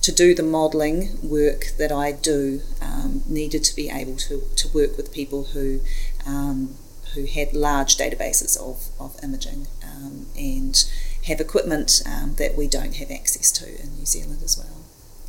to 0.00 0.12
do 0.12 0.32
the 0.34 0.42
modelling 0.42 1.18
work 1.28 1.72
that 1.76 1.90
I 1.90 2.12
do, 2.12 2.62
um, 2.80 3.22
needed 3.26 3.64
to 3.64 3.74
be 3.74 3.90
able 3.90 4.16
to, 4.16 4.42
to 4.54 4.68
work 4.68 4.96
with 4.96 5.12
people 5.12 5.44
who 5.52 5.80
um, 6.24 6.76
who 7.14 7.26
had 7.26 7.52
large 7.52 7.96
databases 7.96 8.56
of, 8.56 8.88
of 9.00 9.16
imaging 9.22 9.66
um, 9.82 10.26
and 10.36 10.84
have 11.26 11.40
equipment 11.40 12.02
um, 12.06 12.34
that 12.36 12.56
we 12.56 12.68
don't 12.68 12.96
have 12.96 13.10
access 13.10 13.50
to 13.52 13.66
in 13.82 13.96
New 13.96 14.06
Zealand 14.06 14.42
as 14.42 14.56
well. 14.56 14.84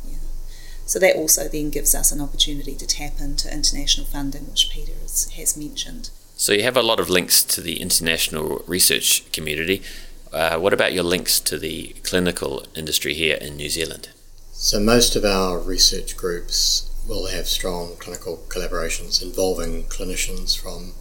Yeah. 0.06 0.18
So 0.86 0.98
that 0.98 1.16
also 1.16 1.48
then 1.48 1.70
gives 1.70 1.94
us 1.94 2.12
an 2.12 2.20
opportunity 2.20 2.74
to 2.76 2.86
tap 2.86 3.14
into 3.18 3.52
international 3.52 4.06
funding, 4.06 4.46
which 4.48 4.70
Peter 4.70 4.92
has, 5.02 5.30
has 5.32 5.56
mentioned. 5.56 6.10
So 6.36 6.52
you 6.52 6.62
have 6.62 6.76
a 6.76 6.82
lot 6.82 7.00
of 7.00 7.10
links 7.10 7.42
to 7.44 7.60
the 7.60 7.80
international 7.80 8.62
research 8.66 9.30
community. 9.32 9.82
Uh, 10.32 10.56
what 10.58 10.72
about 10.72 10.92
your 10.92 11.02
links 11.02 11.40
to 11.40 11.58
the 11.58 11.88
clinical 12.04 12.64
industry 12.76 13.14
here 13.14 13.36
in 13.40 13.56
New 13.56 13.68
Zealand? 13.68 14.10
So, 14.52 14.78
most 14.78 15.16
of 15.16 15.24
our 15.24 15.58
research 15.58 16.16
groups 16.16 16.88
will 17.08 17.26
have 17.26 17.48
strong 17.48 17.96
clinical 17.98 18.44
collaborations 18.48 19.20
involving 19.20 19.84
clinicians 19.84 20.56
from 20.56 20.92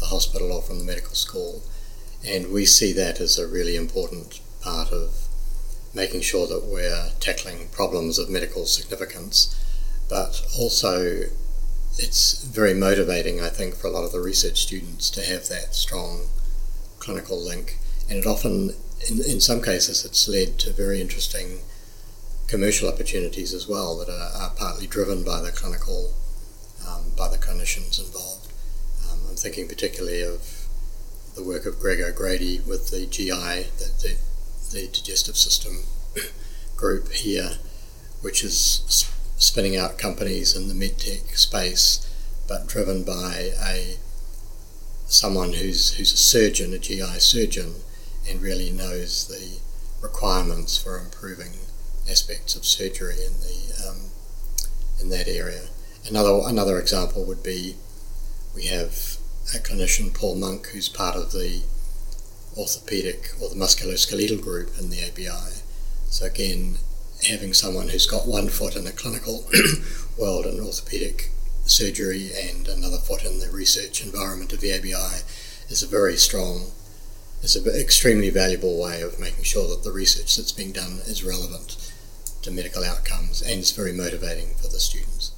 the 0.00 0.06
hospital 0.06 0.52
or 0.52 0.62
from 0.62 0.78
the 0.78 0.84
medical 0.84 1.14
school, 1.14 1.62
and 2.26 2.50
we 2.50 2.64
see 2.64 2.92
that 2.94 3.20
as 3.20 3.38
a 3.38 3.46
really 3.46 3.76
important 3.76 4.40
part 4.62 4.90
of 4.90 5.28
making 5.94 6.22
sure 6.22 6.46
that 6.46 6.64
we're 6.64 7.10
tackling 7.20 7.68
problems 7.68 8.18
of 8.18 8.30
medical 8.30 8.64
significance, 8.64 9.54
but 10.08 10.46
also 10.58 11.24
it's 11.98 12.42
very 12.44 12.72
motivating, 12.72 13.38
I 13.40 13.50
think, 13.50 13.74
for 13.74 13.88
a 13.88 13.90
lot 13.90 14.04
of 14.04 14.12
the 14.12 14.20
research 14.20 14.62
students 14.62 15.10
to 15.10 15.20
have 15.20 15.48
that 15.48 15.74
strong 15.74 16.28
clinical 16.98 17.38
link. 17.38 17.76
And 18.12 18.20
it 18.20 18.26
often, 18.26 18.74
in, 19.08 19.24
in 19.24 19.40
some 19.40 19.62
cases, 19.62 20.04
it's 20.04 20.28
led 20.28 20.58
to 20.58 20.70
very 20.70 21.00
interesting 21.00 21.60
commercial 22.46 22.86
opportunities 22.86 23.54
as 23.54 23.66
well 23.66 23.96
that 23.96 24.10
are, 24.10 24.42
are 24.42 24.50
partly 24.54 24.86
driven 24.86 25.24
by 25.24 25.40
the 25.40 25.50
clinical, 25.50 26.12
um, 26.86 27.04
by 27.16 27.30
the 27.30 27.38
clinicians 27.38 27.98
involved. 27.98 28.52
Um, 29.10 29.20
I'm 29.30 29.36
thinking 29.36 29.66
particularly 29.66 30.20
of 30.20 30.68
the 31.34 31.42
work 31.42 31.64
of 31.64 31.80
Greg 31.80 32.02
O'Grady 32.02 32.60
with 32.60 32.90
the 32.90 33.06
GI, 33.06 33.70
the, 33.78 33.90
the, 34.02 34.18
the 34.72 34.88
digestive 34.88 35.38
system 35.38 35.84
group 36.76 37.12
here, 37.12 37.52
which 38.20 38.44
is 38.44 39.08
spinning 39.38 39.74
out 39.74 39.96
companies 39.96 40.54
in 40.54 40.68
the 40.68 40.74
medtech 40.74 41.34
space, 41.38 42.14
but 42.46 42.66
driven 42.66 43.04
by 43.04 43.52
a 43.58 43.96
someone 45.06 45.54
who's 45.54 45.94
who's 45.94 46.12
a 46.12 46.18
surgeon, 46.18 46.74
a 46.74 46.78
GI 46.78 47.18
surgeon, 47.18 47.76
and 48.28 48.40
really 48.40 48.70
knows 48.70 49.26
the 49.26 49.60
requirements 50.00 50.76
for 50.76 50.98
improving 50.98 51.52
aspects 52.10 52.56
of 52.56 52.64
surgery 52.64 53.16
in 53.24 53.32
the 53.40 53.88
um, 53.88 53.96
in 55.00 55.08
that 55.10 55.28
area. 55.28 55.68
Another 56.08 56.40
another 56.44 56.78
example 56.78 57.24
would 57.24 57.42
be 57.42 57.76
we 58.54 58.66
have 58.66 59.16
a 59.54 59.58
clinician, 59.58 60.14
Paul 60.14 60.36
Monk, 60.36 60.68
who's 60.68 60.88
part 60.88 61.16
of 61.16 61.32
the 61.32 61.62
orthopedic 62.56 63.30
or 63.40 63.48
the 63.48 63.56
musculoskeletal 63.56 64.40
group 64.40 64.78
in 64.78 64.90
the 64.90 65.02
ABI. 65.02 65.62
So 66.06 66.26
again, 66.26 66.76
having 67.26 67.52
someone 67.54 67.88
who's 67.88 68.06
got 68.06 68.26
one 68.26 68.48
foot 68.48 68.76
in 68.76 68.84
the 68.84 68.92
clinical 68.92 69.44
world 70.18 70.46
in 70.46 70.60
orthopedic 70.60 71.30
surgery 71.64 72.30
and 72.34 72.68
another 72.68 72.98
foot 72.98 73.24
in 73.24 73.38
the 73.38 73.50
research 73.50 74.04
environment 74.04 74.52
of 74.52 74.60
the 74.60 74.72
ABI 74.72 75.22
is 75.68 75.82
a 75.82 75.88
very 75.88 76.16
strong, 76.16 76.72
is 77.42 77.56
an 77.56 77.68
extremely 77.74 78.30
valuable 78.30 78.80
way 78.80 79.02
of 79.02 79.18
making 79.18 79.44
sure 79.44 79.68
that 79.68 79.84
the 79.84 79.92
research 79.92 80.36
that's 80.36 80.52
being 80.52 80.72
done 80.72 81.00
is 81.06 81.24
relevant 81.24 81.92
to 82.42 82.50
medical 82.50 82.84
outcomes 82.84 83.42
and 83.42 83.60
is 83.60 83.72
very 83.72 83.92
motivating 83.92 84.54
for 84.54 84.68
the 84.68 84.80
students. 84.80 85.32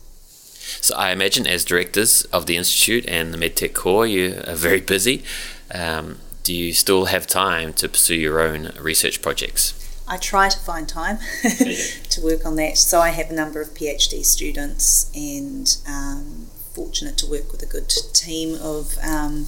So 0.80 0.94
I 0.96 1.12
imagine 1.12 1.46
as 1.46 1.64
directors 1.64 2.24
of 2.24 2.46
the 2.46 2.56
institute 2.56 3.04
and 3.08 3.32
the 3.32 3.38
MedTech 3.38 3.74
core, 3.74 4.06
you 4.06 4.42
are 4.46 4.54
very 4.54 4.80
busy. 4.80 5.22
Um, 5.74 6.18
do 6.42 6.54
you 6.54 6.72
still 6.72 7.06
have 7.06 7.26
time 7.26 7.72
to 7.74 7.88
pursue 7.88 8.16
your 8.16 8.40
own 8.40 8.72
research 8.78 9.22
projects? 9.22 9.80
I 10.06 10.18
try 10.18 10.50
to 10.50 10.58
find 10.58 10.86
time 10.86 11.18
to 11.42 12.20
work 12.22 12.44
on 12.44 12.56
that. 12.56 12.76
So 12.76 13.00
I 13.00 13.10
have 13.10 13.30
a 13.30 13.34
number 13.34 13.62
of 13.62 13.70
PhD 13.70 14.24
students 14.24 15.10
and 15.14 15.76
um, 15.88 16.48
fortunate 16.74 17.16
to 17.18 17.26
work 17.26 17.50
with 17.50 17.62
a 17.62 17.66
good 17.66 17.88
team 18.12 18.58
of 18.60 18.98
um, 19.02 19.46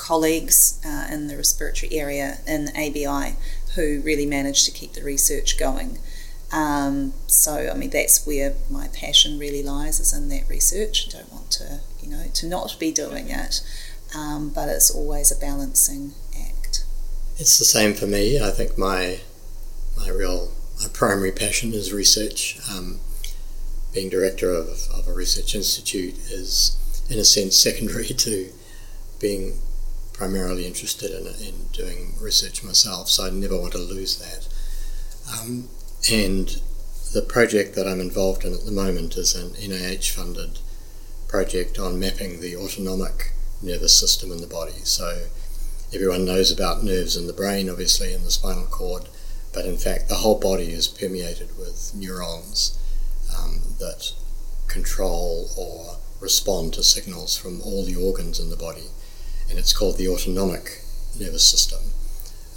colleagues 0.00 0.80
uh, 0.84 1.06
in 1.12 1.28
the 1.28 1.36
respiratory 1.36 1.92
area 1.92 2.38
in 2.46 2.68
ABI 2.70 3.36
who 3.74 4.00
really 4.00 4.26
managed 4.26 4.64
to 4.64 4.72
keep 4.72 4.94
the 4.94 5.04
research 5.04 5.58
going. 5.58 5.98
Um, 6.52 7.12
so 7.26 7.70
I 7.72 7.76
mean 7.76 7.90
that's 7.90 8.26
where 8.26 8.54
my 8.68 8.88
passion 8.88 9.38
really 9.38 9.62
lies 9.62 10.00
is 10.00 10.12
in 10.12 10.28
that 10.30 10.48
research. 10.48 11.06
I 11.06 11.18
don't 11.18 11.32
want 11.32 11.50
to 11.52 11.80
you 12.00 12.10
know 12.10 12.24
to 12.32 12.48
not 12.48 12.76
be 12.80 12.90
doing 12.90 13.28
it, 13.28 13.60
um, 14.16 14.48
but 14.48 14.68
it's 14.68 14.90
always 14.90 15.30
a 15.30 15.38
balancing 15.38 16.14
act. 16.36 16.84
It's 17.38 17.58
the 17.58 17.64
same 17.64 17.94
for 17.94 18.06
me. 18.06 18.40
I 18.40 18.50
think 18.50 18.76
my 18.76 19.20
my 19.96 20.08
real 20.08 20.50
my 20.80 20.88
primary 20.92 21.30
passion 21.30 21.72
is 21.72 21.92
research. 21.92 22.58
Um, 22.70 23.00
being 23.92 24.08
director 24.08 24.52
of, 24.52 24.88
of 24.94 25.08
a 25.08 25.12
research 25.12 25.54
institute 25.54 26.16
is, 26.30 26.76
in 27.10 27.18
a 27.18 27.24
sense, 27.24 27.56
secondary 27.56 28.06
to 28.24 28.52
being 29.20 29.58
primarily 30.20 30.66
interested 30.66 31.10
in, 31.10 31.26
in 31.42 31.54
doing 31.72 32.12
research 32.20 32.62
myself. 32.62 33.08
So 33.08 33.26
I 33.26 33.30
never 33.30 33.58
want 33.58 33.72
to 33.72 33.78
lose 33.78 34.18
that. 34.18 34.48
Um, 35.32 35.68
and 36.12 36.60
the 37.14 37.22
project 37.22 37.74
that 37.74 37.88
I'm 37.88 38.00
involved 38.00 38.44
in 38.44 38.52
at 38.52 38.66
the 38.66 38.70
moment 38.70 39.16
is 39.16 39.34
an 39.34 39.50
NIH 39.54 40.10
funded 40.10 40.58
project 41.26 41.78
on 41.78 41.98
mapping 41.98 42.40
the 42.40 42.54
autonomic 42.54 43.32
nervous 43.62 43.98
system 43.98 44.30
in 44.30 44.42
the 44.42 44.46
body. 44.46 44.84
So 44.84 45.26
everyone 45.94 46.26
knows 46.26 46.52
about 46.52 46.84
nerves 46.84 47.16
in 47.16 47.26
the 47.26 47.32
brain, 47.32 47.70
obviously, 47.70 48.12
in 48.12 48.24
the 48.24 48.30
spinal 48.30 48.66
cord 48.66 49.08
but 49.52 49.66
in 49.66 49.76
fact 49.76 50.08
the 50.08 50.16
whole 50.16 50.38
body 50.38 50.70
is 50.72 50.86
permeated 50.86 51.48
with 51.58 51.92
neurons 51.94 52.78
um, 53.38 53.60
that 53.78 54.12
control 54.68 55.48
or 55.56 55.98
respond 56.20 56.74
to 56.74 56.82
signals 56.82 57.36
from 57.36 57.60
all 57.62 57.84
the 57.84 57.96
organs 57.96 58.38
in 58.38 58.50
the 58.50 58.56
body, 58.56 58.88
and 59.50 59.58
it's 59.58 59.72
called 59.72 59.98
the 59.98 60.08
autonomic 60.08 60.80
nervous 61.18 61.48
system 61.48 61.80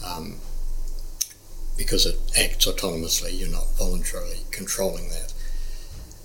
um, 0.06 0.36
because 1.75 2.06
it 2.06 2.19
acts 2.38 2.65
autonomously. 2.65 3.38
You're 3.38 3.49
not 3.49 3.75
voluntarily 3.77 4.41
controlling 4.51 5.10
that. 5.10 5.34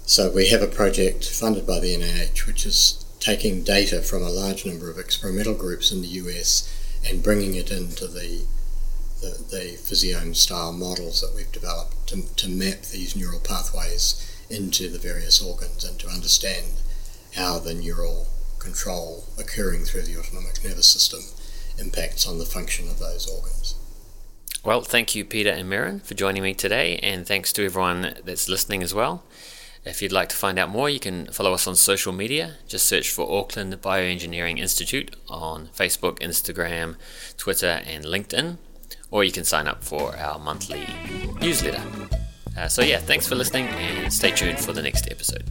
So 0.04 0.30
we 0.30 0.48
have 0.48 0.62
a 0.62 0.66
project 0.66 1.28
funded 1.28 1.66
by 1.66 1.80
the 1.80 1.94
NIH, 1.96 2.46
which 2.46 2.64
is 2.64 3.04
taking 3.18 3.64
data 3.64 4.00
from 4.02 4.22
a 4.22 4.30
large 4.30 4.64
number 4.64 4.90
of 4.90 4.98
experimental 4.98 5.54
groups 5.54 5.90
in 5.90 6.02
the 6.02 6.08
US 6.08 6.72
and 7.06 7.22
bringing 7.22 7.54
it 7.54 7.70
into 7.70 8.06
the 8.06 8.44
the, 9.20 9.30
the 9.50 9.76
physiome 9.76 10.36
style 10.36 10.72
models 10.72 11.20
that 11.20 11.34
we've 11.34 11.50
developed 11.50 12.06
to, 12.06 12.22
to 12.36 12.48
map 12.48 12.82
these 12.82 13.16
neural 13.16 13.40
pathways 13.40 14.24
into 14.48 14.88
the 14.88 14.98
various 14.98 15.42
organs 15.42 15.84
and 15.84 15.98
to 15.98 16.08
understand 16.08 16.66
how 17.34 17.58
the 17.58 17.74
neural 17.74 18.28
control 18.58 19.24
occurring 19.38 19.84
through 19.84 20.02
the 20.02 20.18
autonomic 20.18 20.62
nervous 20.64 20.88
system 20.88 21.20
impacts 21.78 22.26
on 22.26 22.38
the 22.38 22.44
function 22.44 22.88
of 22.88 22.98
those 22.98 23.28
organs. 23.28 23.74
Well, 24.64 24.82
thank 24.82 25.14
you, 25.14 25.24
Peter 25.24 25.50
and 25.50 25.70
Merryn, 25.70 26.02
for 26.02 26.14
joining 26.14 26.42
me 26.42 26.54
today, 26.54 26.98
and 27.02 27.26
thanks 27.26 27.52
to 27.54 27.64
everyone 27.64 28.16
that's 28.24 28.48
listening 28.48 28.82
as 28.82 28.92
well. 28.92 29.22
If 29.84 30.02
you'd 30.02 30.12
like 30.12 30.28
to 30.30 30.36
find 30.36 30.58
out 30.58 30.68
more, 30.68 30.90
you 30.90 31.00
can 31.00 31.26
follow 31.28 31.54
us 31.54 31.66
on 31.66 31.76
social 31.76 32.12
media. 32.12 32.56
Just 32.66 32.86
search 32.86 33.10
for 33.10 33.30
Auckland 33.30 33.80
Bioengineering 33.80 34.58
Institute 34.58 35.14
on 35.28 35.68
Facebook, 35.68 36.18
Instagram, 36.18 36.96
Twitter, 37.36 37.80
and 37.86 38.04
LinkedIn 38.04 38.58
or 39.10 39.24
you 39.24 39.32
can 39.32 39.44
sign 39.44 39.66
up 39.66 39.82
for 39.82 40.16
our 40.16 40.38
monthly 40.38 40.86
newsletter. 41.40 41.82
Uh, 42.56 42.68
so, 42.68 42.82
yeah, 42.82 42.98
thanks 42.98 43.26
for 43.26 43.34
listening 43.34 43.66
and 43.68 44.12
stay 44.12 44.30
tuned 44.30 44.58
for 44.58 44.72
the 44.72 44.82
next 44.82 45.10
episode. 45.10 45.44